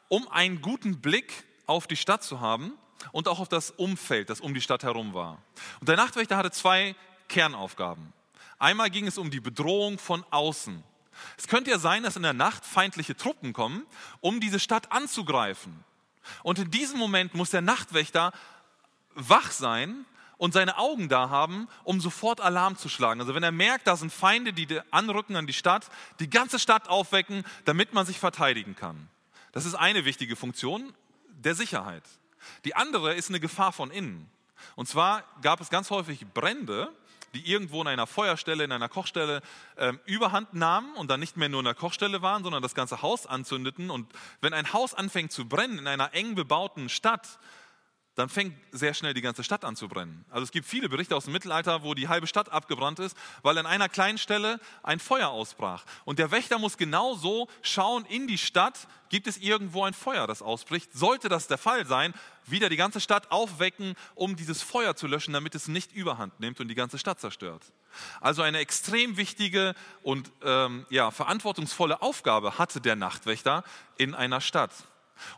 [0.10, 2.73] um einen guten Blick auf die Stadt zu haben
[3.12, 5.38] und auch auf das Umfeld, das um die Stadt herum war.
[5.79, 6.95] Und der Nachtwächter hatte zwei
[7.27, 8.12] Kernaufgaben.
[8.58, 10.84] Einmal ging es um die Bedrohung von außen.
[11.38, 13.86] Es könnte ja sein, dass in der Nacht feindliche Truppen kommen,
[14.19, 15.84] um diese Stadt anzugreifen.
[16.43, 18.32] Und in diesem Moment muss der Nachtwächter
[19.15, 20.05] wach sein
[20.38, 23.21] und seine Augen da haben, um sofort Alarm zu schlagen.
[23.21, 26.88] Also wenn er merkt, da sind Feinde, die anrücken an die Stadt, die ganze Stadt
[26.88, 29.10] aufwecken, damit man sich verteidigen kann.
[29.51, 30.93] Das ist eine wichtige Funktion
[31.43, 32.04] der Sicherheit.
[32.65, 34.30] Die andere ist eine Gefahr von innen.
[34.75, 36.91] Und zwar gab es ganz häufig Brände,
[37.34, 39.41] die irgendwo in einer Feuerstelle, in einer Kochstelle
[39.75, 43.02] äh, überhand nahmen und dann nicht mehr nur in der Kochstelle waren, sondern das ganze
[43.02, 43.89] Haus anzündeten.
[43.89, 47.39] Und wenn ein Haus anfängt zu brennen in einer eng bebauten Stadt,
[48.19, 50.25] dann fängt sehr schnell die ganze Stadt an zu brennen.
[50.29, 53.58] Also es gibt viele Berichte aus dem Mittelalter, wo die halbe Stadt abgebrannt ist, weil
[53.58, 55.86] an einer kleinen Stelle ein Feuer ausbrach.
[56.03, 60.27] Und der Wächter muss genau so schauen in die Stadt, gibt es irgendwo ein Feuer,
[60.27, 60.91] das ausbricht.
[60.93, 62.13] Sollte das der Fall sein,
[62.45, 66.60] wieder die ganze Stadt aufwecken, um dieses Feuer zu löschen, damit es nicht überhand nimmt
[66.60, 67.63] und die ganze Stadt zerstört.
[68.21, 73.63] Also eine extrem wichtige und ähm, ja, verantwortungsvolle Aufgabe hatte der Nachtwächter
[73.97, 74.71] in einer Stadt.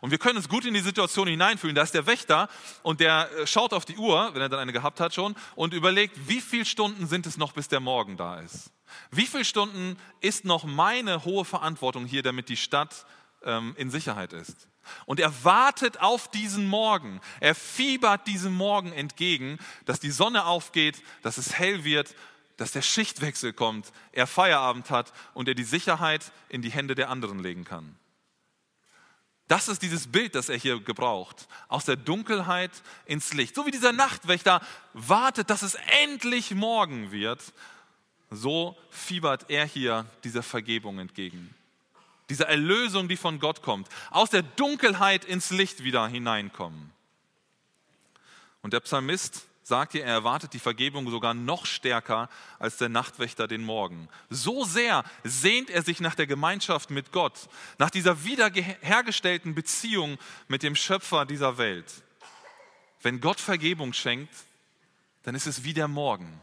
[0.00, 1.74] Und wir können uns gut in die Situation hineinfühlen.
[1.74, 2.48] Da ist der Wächter
[2.82, 5.74] und der äh, schaut auf die Uhr, wenn er dann eine gehabt hat schon, und
[5.74, 8.70] überlegt, wie viele Stunden sind es noch, bis der Morgen da ist?
[9.10, 13.06] Wie viele Stunden ist noch meine hohe Verantwortung hier, damit die Stadt
[13.44, 14.68] ähm, in Sicherheit ist?
[15.06, 17.20] Und er wartet auf diesen Morgen.
[17.40, 22.14] Er fiebert diesem Morgen entgegen, dass die Sonne aufgeht, dass es hell wird,
[22.56, 27.10] dass der Schichtwechsel kommt, er Feierabend hat und er die Sicherheit in die Hände der
[27.10, 27.96] anderen legen kann.
[29.52, 31.46] Das ist dieses Bild, das er hier gebraucht.
[31.68, 32.70] Aus der Dunkelheit
[33.04, 33.54] ins Licht.
[33.54, 34.62] So wie dieser Nachtwächter
[34.94, 37.52] wartet, dass es endlich morgen wird,
[38.30, 41.54] so fiebert er hier dieser Vergebung entgegen.
[42.30, 43.88] Dieser Erlösung, die von Gott kommt.
[44.10, 46.90] Aus der Dunkelheit ins Licht wieder hineinkommen.
[48.62, 53.46] Und der Psalmist sagt ihr, er erwartet die Vergebung sogar noch stärker als der Nachtwächter
[53.46, 54.08] den Morgen.
[54.28, 57.48] So sehr sehnt er sich nach der Gemeinschaft mit Gott,
[57.78, 62.02] nach dieser wiederhergestellten Beziehung mit dem Schöpfer dieser Welt.
[63.02, 64.34] Wenn Gott Vergebung schenkt,
[65.22, 66.40] dann ist es wie der Morgen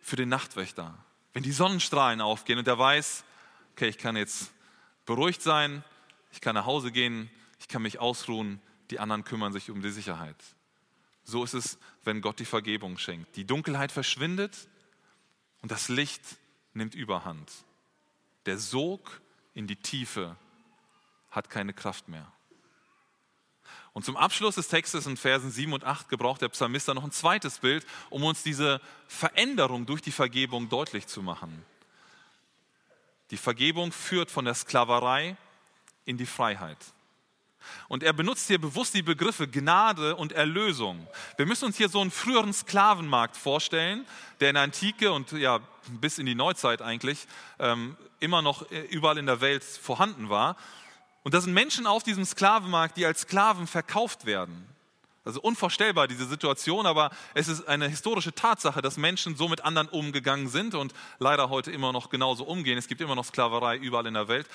[0.00, 0.94] für den Nachtwächter.
[1.32, 3.24] Wenn die Sonnenstrahlen aufgehen und er weiß,
[3.72, 4.50] okay, ich kann jetzt
[5.06, 5.84] beruhigt sein,
[6.32, 9.90] ich kann nach Hause gehen, ich kann mich ausruhen, die anderen kümmern sich um die
[9.90, 10.36] Sicherheit.
[11.28, 13.36] So ist es, wenn Gott die Vergebung schenkt.
[13.36, 14.66] Die Dunkelheit verschwindet
[15.60, 16.22] und das Licht
[16.72, 17.52] nimmt überhand.
[18.46, 19.20] Der Sog
[19.52, 20.36] in die Tiefe
[21.30, 22.32] hat keine Kraft mehr.
[23.92, 27.04] Und zum Abschluss des Textes in Versen 7 und 8 gebraucht der Psalmist dann noch
[27.04, 31.62] ein zweites Bild, um uns diese Veränderung durch die Vergebung deutlich zu machen.
[33.32, 35.36] Die Vergebung führt von der Sklaverei
[36.06, 36.78] in die Freiheit.
[37.88, 41.06] Und er benutzt hier bewusst die Begriffe Gnade und Erlösung.
[41.36, 44.04] Wir müssen uns hier so einen früheren Sklavenmarkt vorstellen,
[44.40, 45.60] der in der Antike und ja
[46.00, 47.26] bis in die Neuzeit eigentlich
[47.58, 50.56] ähm, immer noch äh, überall in der Welt vorhanden war.
[51.22, 54.66] Und da sind Menschen auf diesem Sklavenmarkt, die als Sklaven verkauft werden.
[55.28, 59.88] Also unvorstellbar diese Situation, aber es ist eine historische Tatsache, dass Menschen so mit anderen
[59.88, 62.78] umgegangen sind und leider heute immer noch genauso umgehen.
[62.78, 64.46] Es gibt immer noch Sklaverei überall in der Welt.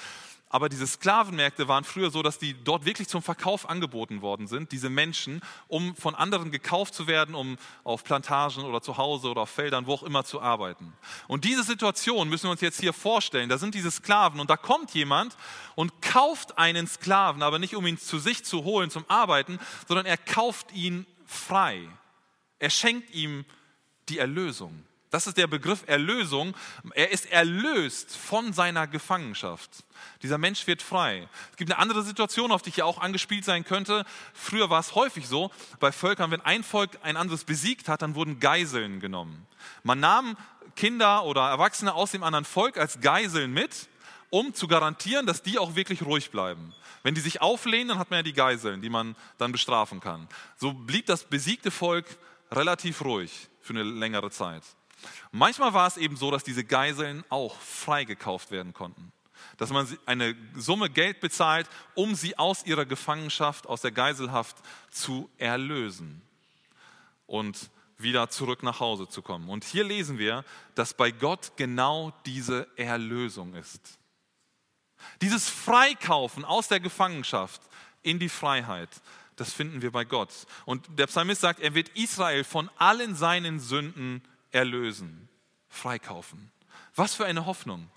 [0.54, 4.72] Aber diese Sklavenmärkte waren früher so, dass die dort wirklich zum Verkauf angeboten worden sind,
[4.72, 9.42] diese Menschen, um von anderen gekauft zu werden, um auf Plantagen oder zu Hause oder
[9.42, 10.94] auf Feldern, wo auch immer zu arbeiten.
[11.28, 13.50] Und diese Situation müssen wir uns jetzt hier vorstellen.
[13.50, 15.36] Da sind diese Sklaven und da kommt jemand
[15.74, 20.06] und kauft einen Sklaven, aber nicht um ihn zu sich zu holen zum Arbeiten, sondern
[20.06, 21.82] er kauft ihn frei.
[22.60, 23.44] Er schenkt ihm
[24.08, 24.86] die Erlösung.
[25.14, 26.56] Das ist der Begriff Erlösung.
[26.96, 29.70] Er ist erlöst von seiner Gefangenschaft.
[30.24, 31.30] Dieser Mensch wird frei.
[31.52, 34.06] Es gibt eine andere Situation, auf die ich ja auch angespielt sein könnte.
[34.34, 38.16] Früher war es häufig so, bei Völkern, wenn ein Volk ein anderes besiegt hat, dann
[38.16, 39.46] wurden Geiseln genommen.
[39.84, 40.36] Man nahm
[40.76, 43.88] Kinder oder Erwachsene aus dem anderen Volk als Geiseln mit,
[44.32, 46.74] um zu garantieren, dass die auch wirklich ruhig bleiben.
[47.04, 50.28] Wenn die sich auflehnen, dann hat man ja die Geiseln, die man dann bestrafen kann.
[50.58, 52.08] So blieb das besiegte Volk
[52.52, 54.64] relativ ruhig für eine längere Zeit.
[55.32, 59.12] Manchmal war es eben so, dass diese Geiseln auch freigekauft werden konnten.
[59.58, 64.58] Dass man eine Summe Geld bezahlt, um sie aus ihrer Gefangenschaft, aus der Geiselhaft
[64.90, 66.22] zu erlösen
[67.28, 69.50] und wieder zurück nach Hause zu kommen.
[69.50, 70.44] Und hier lesen wir,
[70.76, 74.00] dass bei Gott genau diese Erlösung ist.
[75.22, 77.62] Dieses Freikaufen aus der Gefangenschaft
[78.02, 78.90] in die Freiheit,
[79.36, 80.32] das finden wir bei Gott.
[80.66, 84.22] Und der Psalmist sagt, er wird Israel von allen seinen Sünden
[84.54, 85.28] erlösen,
[85.70, 86.52] freikaufen.
[86.96, 87.90] Was für eine Hoffnung.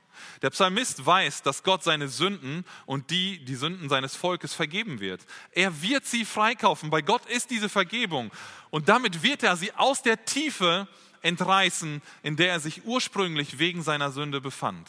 [0.42, 5.20] Der Psalmist weiß, dass Gott seine Sünden und die, die Sünden seines Volkes vergeben wird.
[5.52, 6.90] Er wird sie freikaufen.
[6.90, 8.30] Bei Gott ist diese Vergebung.
[8.70, 10.88] Und damit wird er sie aus der Tiefe
[11.22, 14.88] entreißen, in der er sich ursprünglich wegen seiner Sünde befand.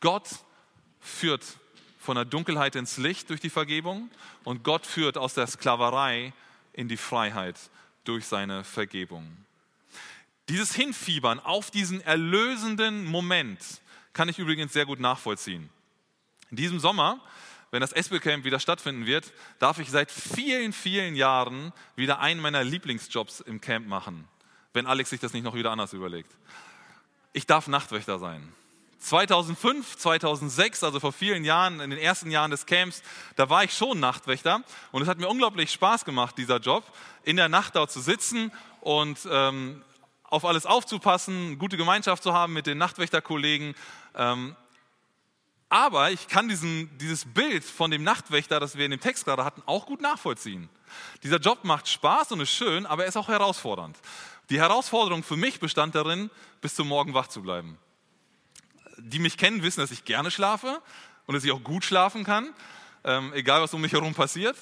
[0.00, 0.28] Gott
[1.00, 1.44] führt
[1.98, 4.10] von der Dunkelheit ins Licht durch die Vergebung
[4.44, 6.32] und Gott führt aus der Sklaverei
[6.72, 7.58] in die Freiheit
[8.04, 9.43] durch seine Vergebung.
[10.48, 13.60] Dieses Hinfiebern auf diesen erlösenden Moment
[14.12, 15.70] kann ich übrigens sehr gut nachvollziehen.
[16.50, 17.20] In diesem Sommer,
[17.70, 22.62] wenn das Espelcamp wieder stattfinden wird, darf ich seit vielen, vielen Jahren wieder einen meiner
[22.62, 24.28] Lieblingsjobs im Camp machen,
[24.72, 26.30] wenn Alex sich das nicht noch wieder anders überlegt.
[27.32, 28.52] Ich darf Nachtwächter sein.
[28.98, 33.02] 2005, 2006, also vor vielen Jahren, in den ersten Jahren des Camps,
[33.36, 36.84] da war ich schon Nachtwächter und es hat mir unglaublich Spaß gemacht, dieser Job,
[37.22, 39.82] in der Nacht dort zu sitzen und ähm,
[40.34, 43.74] auf alles aufzupassen, gute Gemeinschaft zu haben mit den Nachtwächterkollegen.
[44.16, 44.56] Ähm,
[45.68, 49.44] aber ich kann diesen, dieses Bild von dem Nachtwächter, das wir in dem Text gerade
[49.44, 50.68] hatten, auch gut nachvollziehen.
[51.22, 53.96] Dieser Job macht Spaß und ist schön, aber er ist auch herausfordernd.
[54.50, 57.78] Die Herausforderung für mich bestand darin, bis zum Morgen wach zu bleiben.
[58.98, 60.82] Die mich kennen, wissen, dass ich gerne schlafe
[61.26, 62.52] und dass ich auch gut schlafen kann,
[63.04, 64.56] ähm, egal was um mich herum passiert.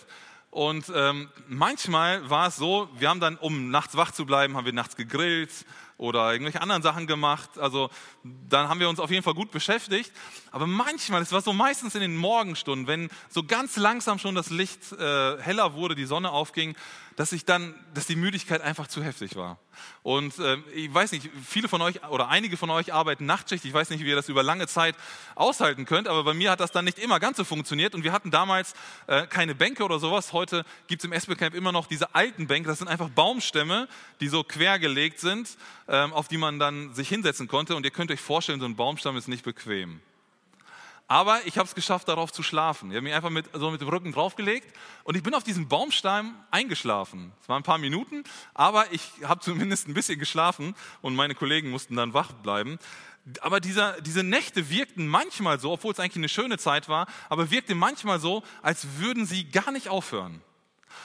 [0.52, 4.66] Und ähm, manchmal war es so, wir haben dann, um nachts wach zu bleiben, haben
[4.66, 5.48] wir nachts gegrillt
[5.96, 7.48] oder irgendwelche anderen Sachen gemacht.
[7.58, 7.88] Also
[8.22, 10.12] dann haben wir uns auf jeden Fall gut beschäftigt.
[10.50, 14.50] Aber manchmal, es war so meistens in den Morgenstunden, wenn so ganz langsam schon das
[14.50, 16.76] Licht äh, heller wurde, die Sonne aufging,
[17.16, 19.58] dass ich dann, dass die Müdigkeit einfach zu heftig war.
[20.02, 23.64] Und äh, ich weiß nicht, viele von euch oder einige von euch arbeiten Nachtschicht.
[23.64, 24.96] Ich weiß nicht, wie ihr das über lange Zeit
[25.34, 27.94] aushalten könnt, aber bei mir hat das dann nicht immer ganz so funktioniert.
[27.94, 28.74] Und wir hatten damals
[29.06, 30.32] äh, keine Bänke oder sowas.
[30.32, 32.68] Heute gibt es im SB Camp immer noch diese alten Bänke.
[32.68, 33.88] Das sind einfach Baumstämme,
[34.20, 37.76] die so quergelegt sind, äh, auf die man dann sich hinsetzen konnte.
[37.76, 40.00] Und ihr könnt euch vorstellen, so ein Baumstamm ist nicht bequem.
[41.08, 42.90] Aber ich habe es geschafft, darauf zu schlafen.
[42.90, 45.68] Ich habe mich einfach mit, so mit dem Rücken draufgelegt und ich bin auf diesem
[45.68, 47.32] Baumstamm eingeschlafen.
[47.42, 51.70] Es waren ein paar Minuten, aber ich habe zumindest ein bisschen geschlafen und meine Kollegen
[51.70, 52.78] mussten dann wach bleiben.
[53.40, 57.50] Aber dieser, diese Nächte wirkten manchmal so, obwohl es eigentlich eine schöne Zeit war, aber
[57.50, 60.40] wirkte manchmal so, als würden sie gar nicht aufhören.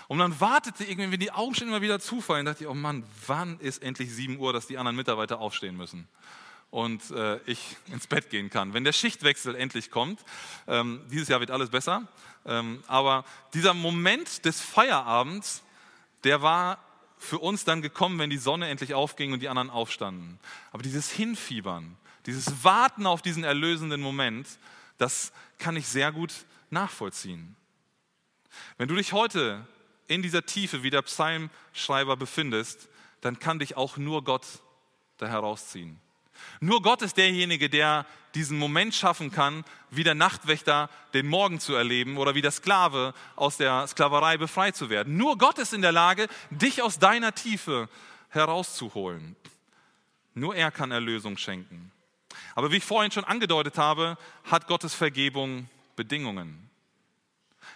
[0.07, 3.03] Und dann wartete irgendwie, wenn die Augen schon immer wieder zufallen, dachte ich, oh Mann,
[3.25, 6.07] wann ist endlich 7 Uhr, dass die anderen Mitarbeiter aufstehen müssen?
[6.69, 8.73] Und äh, ich ins Bett gehen kann.
[8.73, 10.23] Wenn der Schichtwechsel endlich kommt,
[10.67, 12.07] ähm, dieses Jahr wird alles besser,
[12.45, 15.63] ähm, aber dieser Moment des Feierabends,
[16.23, 16.79] der war
[17.17, 20.39] für uns dann gekommen, wenn die Sonne endlich aufging und die anderen aufstanden.
[20.71, 24.47] Aber dieses Hinfiebern, dieses Warten auf diesen erlösenden Moment,
[24.97, 26.33] das kann ich sehr gut
[26.69, 27.55] nachvollziehen.
[28.77, 29.65] Wenn du dich heute
[30.07, 32.89] in dieser Tiefe wie der Psalmschreiber befindest,
[33.21, 34.45] dann kann dich auch nur Gott
[35.17, 35.99] da herausziehen.
[36.59, 41.73] Nur Gott ist derjenige, der diesen Moment schaffen kann, wie der Nachtwächter den Morgen zu
[41.73, 45.17] erleben oder wie der Sklave aus der Sklaverei befreit zu werden.
[45.17, 47.89] Nur Gott ist in der Lage, dich aus deiner Tiefe
[48.29, 49.35] herauszuholen.
[50.33, 51.91] Nur er kann Erlösung schenken.
[52.53, 56.69] Aber wie ich vorhin schon angedeutet habe, hat Gottes Vergebung Bedingungen.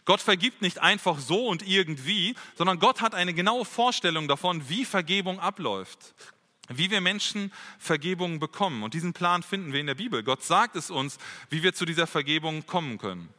[0.06, 4.86] Gott vergibt nicht einfach so und irgendwie, sondern Gott hat eine genaue Vorstellung davon, wie
[4.86, 6.14] Vergebung abläuft
[6.78, 8.84] wie wir Menschen Vergebung bekommen.
[8.84, 10.24] Und diesen Plan finden wir in der Bibel.
[10.24, 11.18] Gott sagt es uns,
[11.50, 13.34] wie wir zu dieser Vergebung kommen können.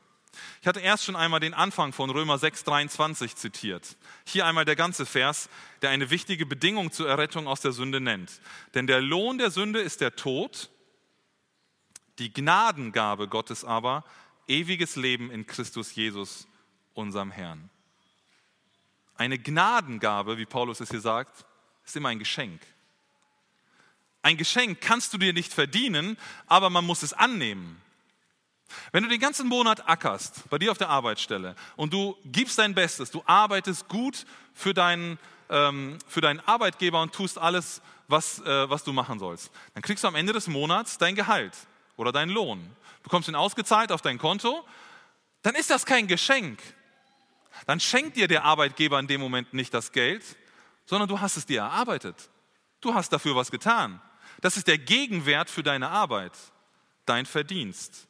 [0.60, 3.96] Ich hatte erst schon einmal den Anfang von Römer 6,23 zitiert.
[4.26, 5.50] Hier einmal der ganze Vers,
[5.82, 8.40] der eine wichtige Bedingung zur Errettung aus der Sünde nennt.
[8.74, 10.70] Denn der Lohn der Sünde ist der Tod,
[12.18, 14.04] die Gnadengabe Gottes aber
[14.48, 16.46] ewiges Leben in Christus Jesus,
[16.94, 17.70] unserem Herrn.
[19.16, 21.44] Eine Gnadengabe, wie Paulus es hier sagt,
[21.84, 22.60] ist immer ein Geschenk.
[24.22, 27.80] Ein Geschenk kannst du dir nicht verdienen, aber man muss es annehmen.
[28.92, 32.74] Wenn du den ganzen Monat ackerst bei dir auf der Arbeitsstelle und du gibst dein
[32.74, 35.18] Bestes, du arbeitest gut für deinen,
[35.50, 40.04] ähm, für deinen Arbeitgeber und tust alles, was, äh, was du machen sollst, dann kriegst
[40.04, 41.56] du am Ende des Monats dein Gehalt
[41.96, 42.60] oder deinen Lohn.
[42.98, 44.64] Du bekommst ihn ausgezahlt auf dein Konto,
[45.42, 46.60] dann ist das kein Geschenk.
[47.66, 50.22] Dann schenkt dir der Arbeitgeber in dem Moment nicht das Geld,
[50.86, 52.30] sondern du hast es dir erarbeitet.
[52.80, 54.00] Du hast dafür was getan.
[54.42, 56.32] Das ist der Gegenwert für deine Arbeit,
[57.06, 58.08] dein Verdienst.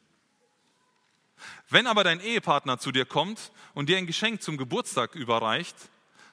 [1.68, 5.76] Wenn aber dein Ehepartner zu dir kommt und dir ein Geschenk zum Geburtstag überreicht,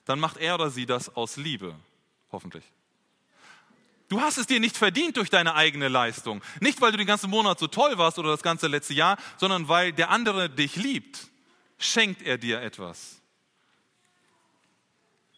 [0.05, 1.75] dann macht er oder sie das aus Liebe,
[2.31, 2.63] hoffentlich.
[4.07, 6.41] Du hast es dir nicht verdient durch deine eigene Leistung.
[6.61, 9.67] Nicht, weil du den ganzen Monat so toll warst oder das ganze letzte Jahr, sondern
[9.67, 11.27] weil der andere dich liebt,
[11.77, 13.21] schenkt er dir etwas.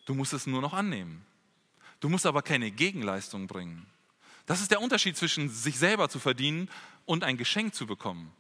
[0.06, 1.26] Du musst es nur noch annehmen.
[2.00, 3.88] Du musst aber keine Gegenleistung bringen.
[4.52, 6.70] Das ist der Unterschied zwischen sich selber zu verdienen
[7.06, 8.34] und ein Geschenk zu bekommen.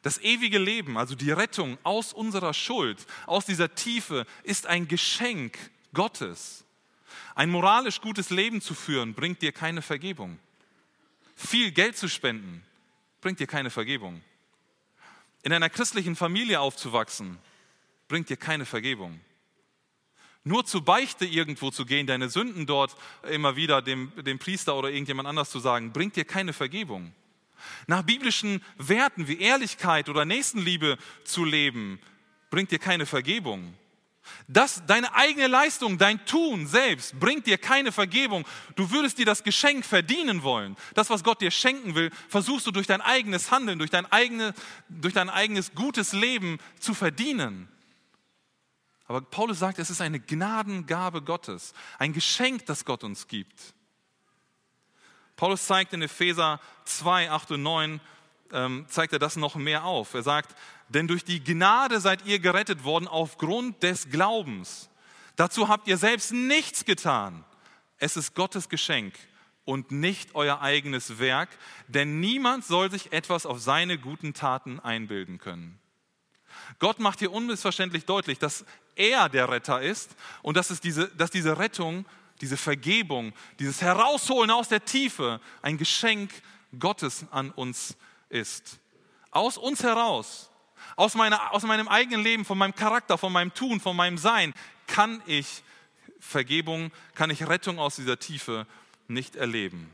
[0.00, 5.58] Das ewige Leben, also die Rettung aus unserer Schuld, aus dieser Tiefe, ist ein Geschenk
[5.92, 6.64] Gottes.
[7.34, 10.38] Ein moralisch gutes Leben zu führen, bringt dir keine Vergebung.
[11.36, 12.62] Viel Geld zu spenden,
[13.20, 14.22] bringt dir keine Vergebung.
[15.42, 17.38] In einer christlichen Familie aufzuwachsen,
[18.08, 19.20] bringt dir keine Vergebung.
[20.42, 22.96] Nur zur Beichte irgendwo zu gehen, deine Sünden dort
[23.30, 27.12] immer wieder dem, dem Priester oder irgendjemand anders zu sagen, bringt dir keine Vergebung.
[27.86, 32.00] Nach biblischen Werten wie Ehrlichkeit oder Nächstenliebe zu leben,
[32.48, 33.74] bringt dir keine Vergebung.
[34.48, 38.46] Das, deine eigene Leistung, dein Tun selbst bringt dir keine Vergebung.
[38.76, 40.76] Du würdest dir das Geschenk verdienen wollen.
[40.94, 44.54] Das, was Gott dir schenken will, versuchst du durch dein eigenes Handeln, durch dein, eigene,
[44.88, 47.68] durch dein eigenes gutes Leben zu verdienen.
[49.10, 53.74] Aber Paulus sagt, es ist eine Gnadengabe Gottes, ein Geschenk, das Gott uns gibt.
[55.34, 58.00] Paulus zeigt in Epheser 2, 8 und 9,
[58.52, 60.14] ähm, zeigt er das noch mehr auf.
[60.14, 60.54] Er sagt,
[60.90, 64.88] denn durch die Gnade seid ihr gerettet worden aufgrund des Glaubens.
[65.34, 67.44] Dazu habt ihr selbst nichts getan.
[67.98, 69.18] Es ist Gottes Geschenk
[69.64, 71.48] und nicht euer eigenes Werk,
[71.88, 75.79] denn niemand soll sich etwas auf seine guten Taten einbilden können.
[76.78, 78.64] Gott macht hier unmissverständlich deutlich, dass
[78.96, 82.06] er der Retter ist und dass, es diese, dass diese Rettung,
[82.40, 86.30] diese Vergebung, dieses Herausholen aus der Tiefe ein Geschenk
[86.78, 87.96] Gottes an uns
[88.28, 88.78] ist.
[89.30, 90.50] Aus uns heraus,
[90.96, 94.54] aus, meiner, aus meinem eigenen Leben, von meinem Charakter, von meinem Tun, von meinem Sein,
[94.86, 95.62] kann ich
[96.18, 98.66] Vergebung, kann ich Rettung aus dieser Tiefe
[99.08, 99.92] nicht erleben.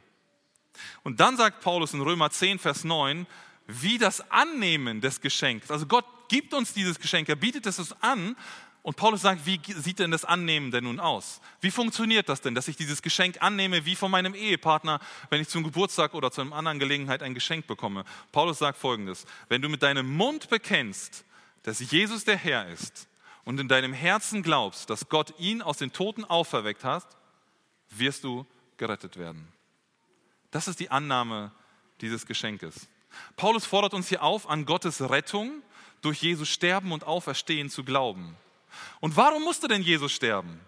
[1.03, 3.27] Und dann sagt Paulus in Römer 10, Vers 9,
[3.67, 7.95] wie das Annehmen des Geschenks, also Gott gibt uns dieses Geschenk, er bietet es uns
[8.01, 8.37] an
[8.87, 11.41] Und Paulus sagt, wie sieht denn das Annehmen denn nun aus?
[11.61, 15.49] Wie funktioniert das denn, dass ich dieses Geschenk annehme, wie von meinem Ehepartner, wenn ich
[15.49, 18.05] zum Geburtstag oder zu einer anderen Gelegenheit ein Geschenk bekomme?
[18.31, 21.25] Paulus sagt folgendes, wenn du mit deinem Mund bekennst,
[21.65, 23.09] dass Jesus der Herr ist
[23.45, 27.09] und in deinem Herzen glaubst, dass Gott ihn aus den Toten auferweckt hat,
[27.91, 28.47] wirst du
[28.77, 29.49] gerettet werden.
[30.53, 31.51] Das ist die Annahme
[32.01, 32.87] dieses Geschenkes.
[33.35, 35.63] Paulus fordert uns hier auf, an Gottes Rettung
[36.07, 38.37] durch Jesus Sterben und Auferstehen zu glauben.
[39.01, 40.61] Und warum musste denn Jesus sterben?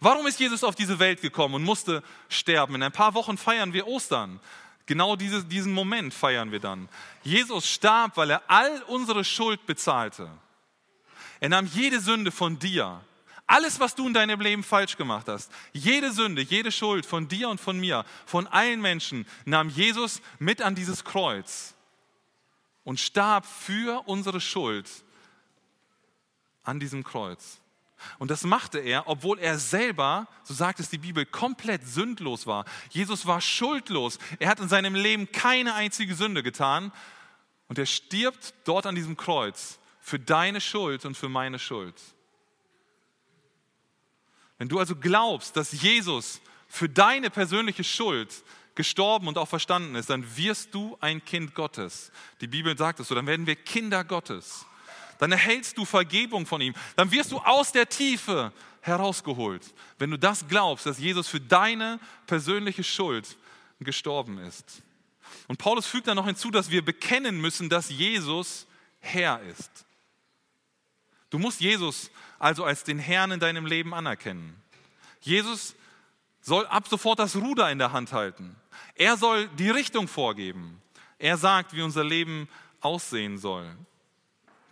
[0.00, 2.76] Warum ist Jesus auf diese Welt gekommen und musste sterben?
[2.76, 4.38] In ein paar Wochen feiern wir Ostern.
[4.86, 6.88] Genau diese, diesen Moment feiern wir dann.
[7.24, 10.30] Jesus starb, weil er all unsere Schuld bezahlte.
[11.40, 13.00] Er nahm jede Sünde von dir.
[13.48, 17.48] Alles, was du in deinem Leben falsch gemacht hast, jede Sünde, jede Schuld von dir
[17.48, 21.74] und von mir, von allen Menschen, nahm Jesus mit an dieses Kreuz
[22.88, 24.88] und starb für unsere Schuld
[26.62, 27.60] an diesem Kreuz.
[28.18, 32.64] Und das machte er, obwohl er selber, so sagt es die Bibel, komplett sündlos war.
[32.88, 34.18] Jesus war schuldlos.
[34.38, 36.90] Er hat in seinem Leben keine einzige Sünde getan.
[37.66, 42.00] Und er stirbt dort an diesem Kreuz für deine Schuld und für meine Schuld.
[44.56, 48.42] Wenn du also glaubst, dass Jesus für deine persönliche Schuld
[48.78, 52.10] gestorben und auch verstanden ist, dann wirst du ein Kind Gottes.
[52.40, 54.64] Die Bibel sagt es so, dann werden wir Kinder Gottes
[55.18, 56.74] dann erhältst du Vergebung von ihm.
[56.96, 59.62] Dann wirst du aus der Tiefe herausgeholt,
[59.98, 63.36] wenn du das glaubst, dass Jesus für deine persönliche Schuld
[63.80, 64.82] gestorben ist.
[65.46, 68.66] Und Paulus fügt dann noch hinzu, dass wir bekennen müssen, dass Jesus
[69.00, 69.84] Herr ist.
[71.30, 74.56] Du musst Jesus also als den Herrn in deinem Leben anerkennen.
[75.20, 75.74] Jesus
[76.40, 78.56] soll ab sofort das Ruder in der Hand halten.
[78.94, 80.80] Er soll die Richtung vorgeben.
[81.18, 82.48] Er sagt, wie unser Leben
[82.80, 83.76] aussehen soll.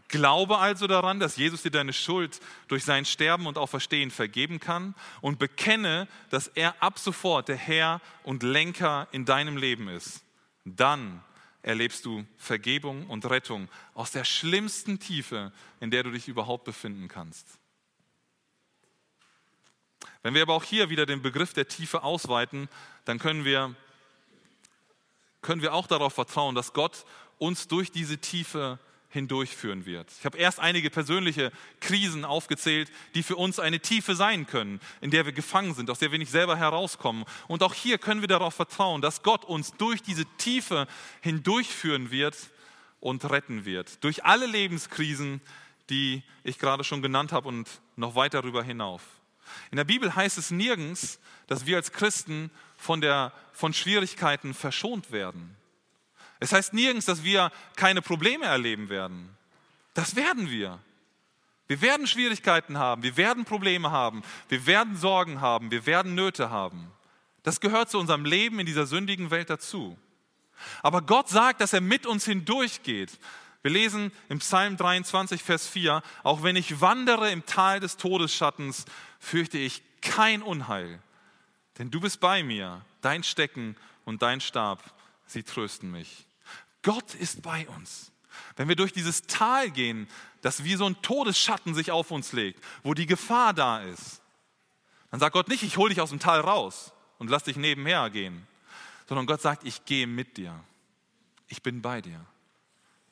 [0.09, 4.95] Glaube also daran, dass Jesus dir deine Schuld durch sein Sterben und Auferstehen vergeben kann
[5.21, 10.23] und bekenne, dass er ab sofort der Herr und Lenker in deinem Leben ist.
[10.65, 11.23] Dann
[11.63, 17.09] erlebst du Vergebung und Rettung aus der schlimmsten Tiefe, in der du dich überhaupt befinden
[17.09, 17.59] kannst.
[20.23, 22.69] Wenn wir aber auch hier wieder den Begriff der Tiefe ausweiten,
[23.05, 23.75] dann können wir,
[25.47, 27.07] können wir auch darauf vertrauen, dass Gott
[27.39, 28.81] uns durch diese Tiefe
[29.11, 30.11] hindurchführen wird.
[30.19, 35.13] Ich habe erst einige persönliche Krisen aufgezählt, die für uns eine Tiefe sein können, in
[35.13, 37.25] der wir gefangen sind, aus der wir nicht selber herauskommen.
[37.47, 40.89] Und auch hier können wir darauf vertrauen, dass Gott uns durch diese Tiefe
[41.21, 42.37] hindurchführen wird
[42.99, 44.03] und retten wird.
[44.03, 45.41] Durch alle Lebenskrisen,
[45.91, 49.03] die ich gerade schon genannt habe und noch weiter darüber hinauf.
[49.71, 55.13] In der Bibel heißt es nirgends, dass wir als Christen von, der, von Schwierigkeiten verschont
[55.13, 55.57] werden.
[56.39, 59.31] Es heißt nirgends, dass wir keine Probleme erleben werden.
[59.95, 60.79] Das werden wir.
[61.69, 66.51] Wir werden Schwierigkeiten haben, wir werden Probleme haben, wir werden Sorgen haben, wir werden Nöte
[66.51, 66.93] haben.
[67.43, 69.99] Das gehört zu unserem Leben in dieser sündigen Welt dazu.
[70.83, 73.19] Aber Gott sagt, dass er mit uns hindurchgeht.
[73.63, 78.85] Wir lesen im Psalm 23, Vers 4, auch wenn ich wandere im Tal des Todesschattens,
[79.19, 81.01] fürchte ich kein Unheil.
[81.79, 84.83] Denn du bist bei mir, dein Stecken und dein Stab,
[85.27, 86.27] sie trösten mich.
[86.83, 88.13] Gott ist bei uns.
[88.57, 90.09] Wenn wir durch dieses Tal gehen,
[90.43, 94.21] das wie so ein Todesschatten sich auf uns legt, wo die Gefahr da ist,
[95.11, 98.11] dann sagt Gott nicht, ich hole dich aus dem Tal raus und lass dich nebenher
[98.11, 98.47] gehen,
[99.09, 100.59] sondern Gott sagt, ich gehe mit dir.
[101.49, 102.25] Ich bin bei dir.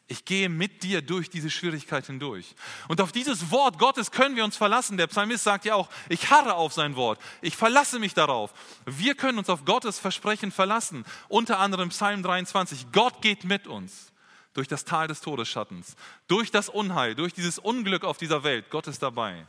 [0.07, 2.55] Ich gehe mit dir durch diese Schwierigkeit hindurch.
[2.89, 4.99] Und auf dieses Wort Gottes können wir uns verlassen.
[4.99, 7.19] Der Psalmist sagt ja auch, ich harre auf sein Wort.
[7.41, 8.53] Ich verlasse mich darauf.
[8.85, 11.07] Wir können uns auf Gottes Versprechen verlassen.
[11.29, 12.93] Unter anderem Psalm 23.
[12.93, 14.13] Gott geht mit uns
[14.53, 15.97] durch das Tal des Todesschattens,
[16.29, 18.71] durch das Unheil, durch dieses Unglück auf dieser Welt.
[18.71, 19.47] Gott ist dabei.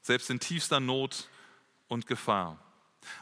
[0.00, 1.28] Selbst in tiefster Not
[1.88, 2.58] und Gefahr.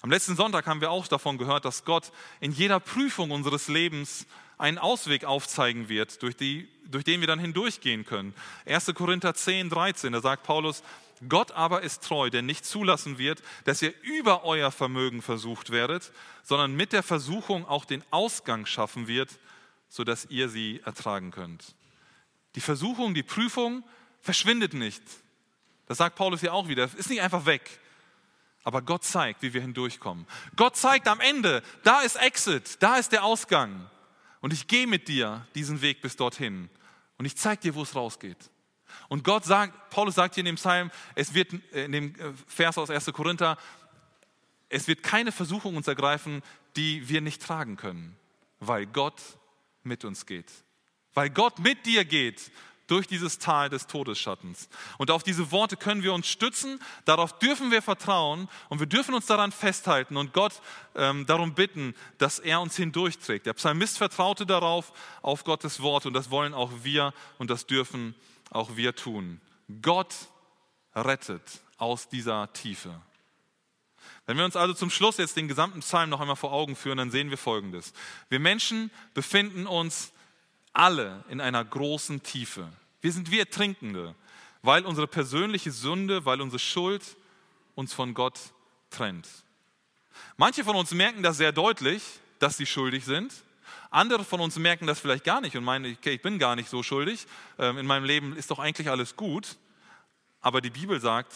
[0.02, 4.26] Am letzten Sonntag haben wir auch davon gehört, dass Gott in jeder Prüfung unseres Lebens
[4.62, 8.32] einen Ausweg aufzeigen wird, durch, die, durch den wir dann hindurchgehen können.
[8.64, 8.92] 1.
[8.94, 10.82] Korinther 10, 13, da sagt Paulus,
[11.28, 16.12] Gott aber ist treu, der nicht zulassen wird, dass ihr über euer Vermögen versucht werdet,
[16.42, 19.30] sondern mit der Versuchung auch den Ausgang schaffen wird,
[19.88, 21.74] sodass ihr sie ertragen könnt.
[22.54, 23.84] Die Versuchung, die Prüfung
[24.20, 25.02] verschwindet nicht.
[25.86, 27.80] Das sagt Paulus ja auch wieder, ist nicht einfach weg.
[28.64, 30.26] Aber Gott zeigt, wie wir hindurchkommen.
[30.54, 33.88] Gott zeigt am Ende, da ist Exit, da ist der Ausgang.
[34.43, 36.68] Und ich gehe mit dir diesen Weg bis dorthin.
[37.16, 38.51] Und ich zeige dir, wo es rausgeht.
[39.09, 42.32] Und Gott sagt, Paulus sagt hier in dem Psalm, es wird äh, in dem äh,
[42.47, 43.07] Vers aus 1.
[43.07, 43.57] Korinther,
[44.68, 46.43] es wird keine Versuchung uns ergreifen,
[46.76, 48.16] die wir nicht tragen können,
[48.59, 49.20] weil Gott
[49.84, 50.51] mit uns geht.
[51.14, 52.51] Weil Gott mit dir geht
[52.93, 54.68] durch dieses Tal des Todesschattens.
[54.99, 59.14] Und auf diese Worte können wir uns stützen, darauf dürfen wir vertrauen und wir dürfen
[59.14, 60.61] uns daran festhalten und Gott
[60.95, 63.47] ähm, darum bitten, dass er uns hindurchträgt.
[63.47, 68.14] Der Psalmist vertraute darauf, auf Gottes Wort und das wollen auch wir und das dürfen
[68.51, 69.40] auch wir tun.
[69.80, 70.14] Gott
[70.95, 73.01] rettet aus dieser Tiefe.
[74.26, 76.99] Wenn wir uns also zum Schluss jetzt den gesamten Psalm noch einmal vor Augen führen,
[76.99, 77.95] dann sehen wir Folgendes.
[78.28, 80.12] Wir Menschen befinden uns
[80.74, 82.68] alle in einer großen Tiefe.
[83.03, 84.14] Wir sind wie Ertrinkende,
[84.62, 87.03] weil unsere persönliche Sünde, weil unsere Schuld
[87.74, 88.38] uns von Gott
[88.90, 89.28] trennt.
[90.36, 92.03] Manche von uns merken das sehr deutlich,
[92.38, 93.34] dass sie schuldig sind.
[93.90, 96.68] Andere von uns merken das vielleicht gar nicht und meinen, okay, ich bin gar nicht
[96.68, 97.26] so schuldig.
[97.59, 99.57] Ähm, in meinem Leben ist doch eigentlich alles gut.
[100.40, 101.32] Aber die Bibel sagt,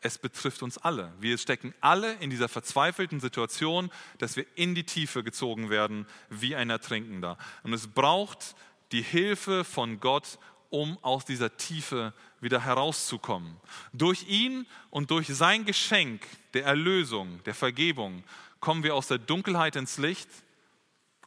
[0.00, 1.12] es betrifft uns alle.
[1.18, 6.54] Wir stecken alle in dieser verzweifelten Situation, dass wir in die Tiefe gezogen werden wie
[6.54, 7.38] ein Ertrinkender.
[7.62, 8.54] Und es braucht
[8.92, 10.38] die Hilfe von Gott,
[10.70, 13.56] um aus dieser Tiefe wieder herauszukommen.
[13.92, 18.24] Durch ihn und durch sein Geschenk der Erlösung, der Vergebung,
[18.60, 20.28] kommen wir aus der Dunkelheit ins Licht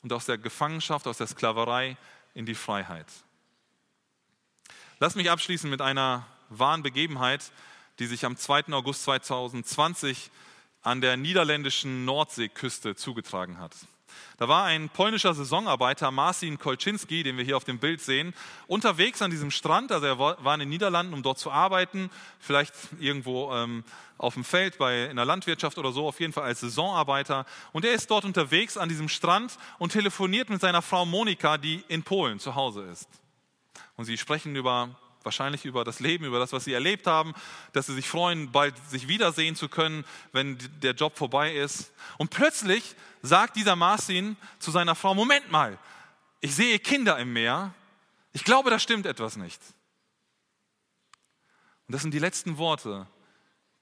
[0.02, 1.98] und aus der Gefangenschaft, aus der Sklaverei
[2.34, 3.08] in die Freiheit.
[5.00, 7.52] Lass mich abschließen mit einer wahren Begebenheit,
[8.00, 8.74] die sich am 2.
[8.74, 10.32] August 2020
[10.82, 13.76] an der niederländischen Nordseeküste zugetragen hat.
[14.38, 18.34] Da war ein polnischer Saisonarbeiter, Marcin Kolczynski, den wir hier auf dem Bild sehen,
[18.68, 19.92] unterwegs an diesem Strand.
[19.92, 23.84] Also er war in den Niederlanden, um dort zu arbeiten, vielleicht irgendwo ähm,
[24.18, 27.46] auf dem Feld bei, in der Landwirtschaft oder so, auf jeden Fall als Saisonarbeiter.
[27.72, 31.84] Und er ist dort unterwegs an diesem Strand und telefoniert mit seiner Frau Monika, die
[31.88, 33.08] in Polen zu Hause ist.
[33.96, 34.90] Und sie sprechen über
[35.30, 37.36] wahrscheinlich über das Leben, über das, was sie erlebt haben,
[37.72, 41.92] dass sie sich freuen, bald sich wiedersehen zu können, wenn der Job vorbei ist.
[42.18, 45.78] Und plötzlich sagt dieser Marcin zu seiner Frau, Moment mal,
[46.42, 47.76] ich sehe Kinder im Meer,
[48.34, 49.62] ich glaube, da stimmt etwas nicht.
[51.88, 53.06] Und das sind die letzten Worte,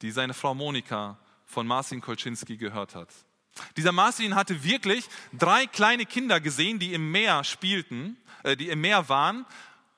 [0.01, 3.07] die seine Frau Monika von Marcin Kolczynski gehört hat.
[3.77, 8.81] Dieser Marcin hatte wirklich drei kleine Kinder gesehen, die im Meer spielten, äh, die im
[8.81, 9.45] Meer waren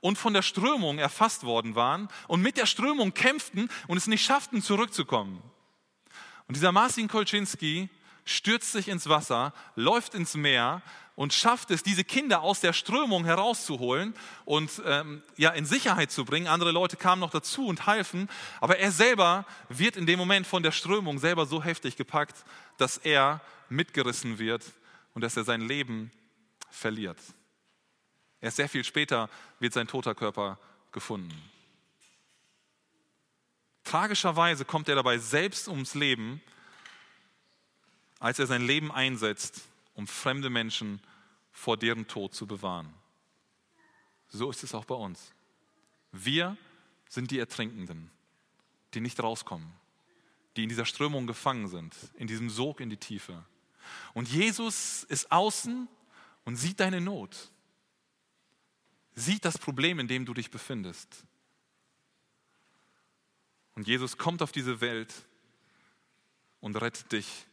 [0.02, 4.24] und von der Strömung erfasst worden waren und mit der Strömung kämpften und es nicht
[4.24, 5.41] schafften, zurückzukommen.
[6.47, 7.89] Und dieser Marcin Kolczynski
[8.26, 10.82] stürzt sich ins Wasser, läuft ins Meer
[11.16, 14.14] und schafft es, diese Kinder aus der Strömung herauszuholen
[14.45, 16.47] und ähm, ja, in Sicherheit zu bringen.
[16.47, 18.30] Andere Leute kamen noch dazu und halfen,
[18.62, 22.45] aber er selber wird in dem Moment von der Strömung selber so heftig gepackt,
[22.78, 24.64] dass er mitgerissen wird
[25.14, 26.12] und dass er sein Leben
[26.70, 27.18] verliert.
[28.42, 29.30] Erst sehr viel später
[29.60, 30.58] wird sein toter Körper
[30.92, 31.34] gefunden.
[33.84, 36.42] Tragischerweise kommt er dabei selbst ums Leben,
[38.20, 39.62] als er sein Leben einsetzt,
[39.96, 41.02] um fremde Menschen
[41.52, 42.94] vor deren Tod zu bewahren.
[44.30, 45.34] So ist es auch bei uns.
[46.12, 46.56] Wir
[47.08, 48.12] sind die Ertrinkenden,
[48.94, 49.72] die nicht rauskommen,
[50.56, 53.44] die in dieser Strömung gefangen sind, in diesem Sog in die Tiefe.
[54.14, 55.88] Und Jesus ist außen
[56.46, 57.50] und sieht deine Not
[59.20, 61.26] sieht das Problem, in dem du dich befindest.
[63.76, 65.13] Und Jesus kommt auf diese Welt
[66.59, 67.45] und rettet dich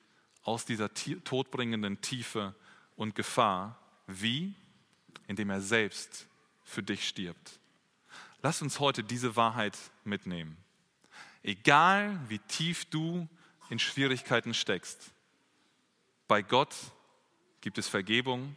[0.42, 2.54] aus dieser todbringenden Tiefe
[2.96, 3.78] und Gefahr.
[4.06, 4.54] Wie?
[5.26, 6.26] Indem er selbst
[6.64, 7.60] für dich stirbt.
[8.42, 10.56] Lass uns heute diese Wahrheit mitnehmen.
[11.42, 13.28] Egal wie tief du
[13.70, 15.12] in Schwierigkeiten steckst,
[16.28, 16.74] bei Gott
[17.60, 18.56] gibt es Vergebung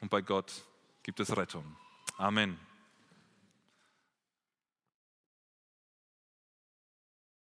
[0.00, 0.64] und bei Gott
[1.02, 1.76] gibt es Rettung.
[2.18, 2.67] Amen.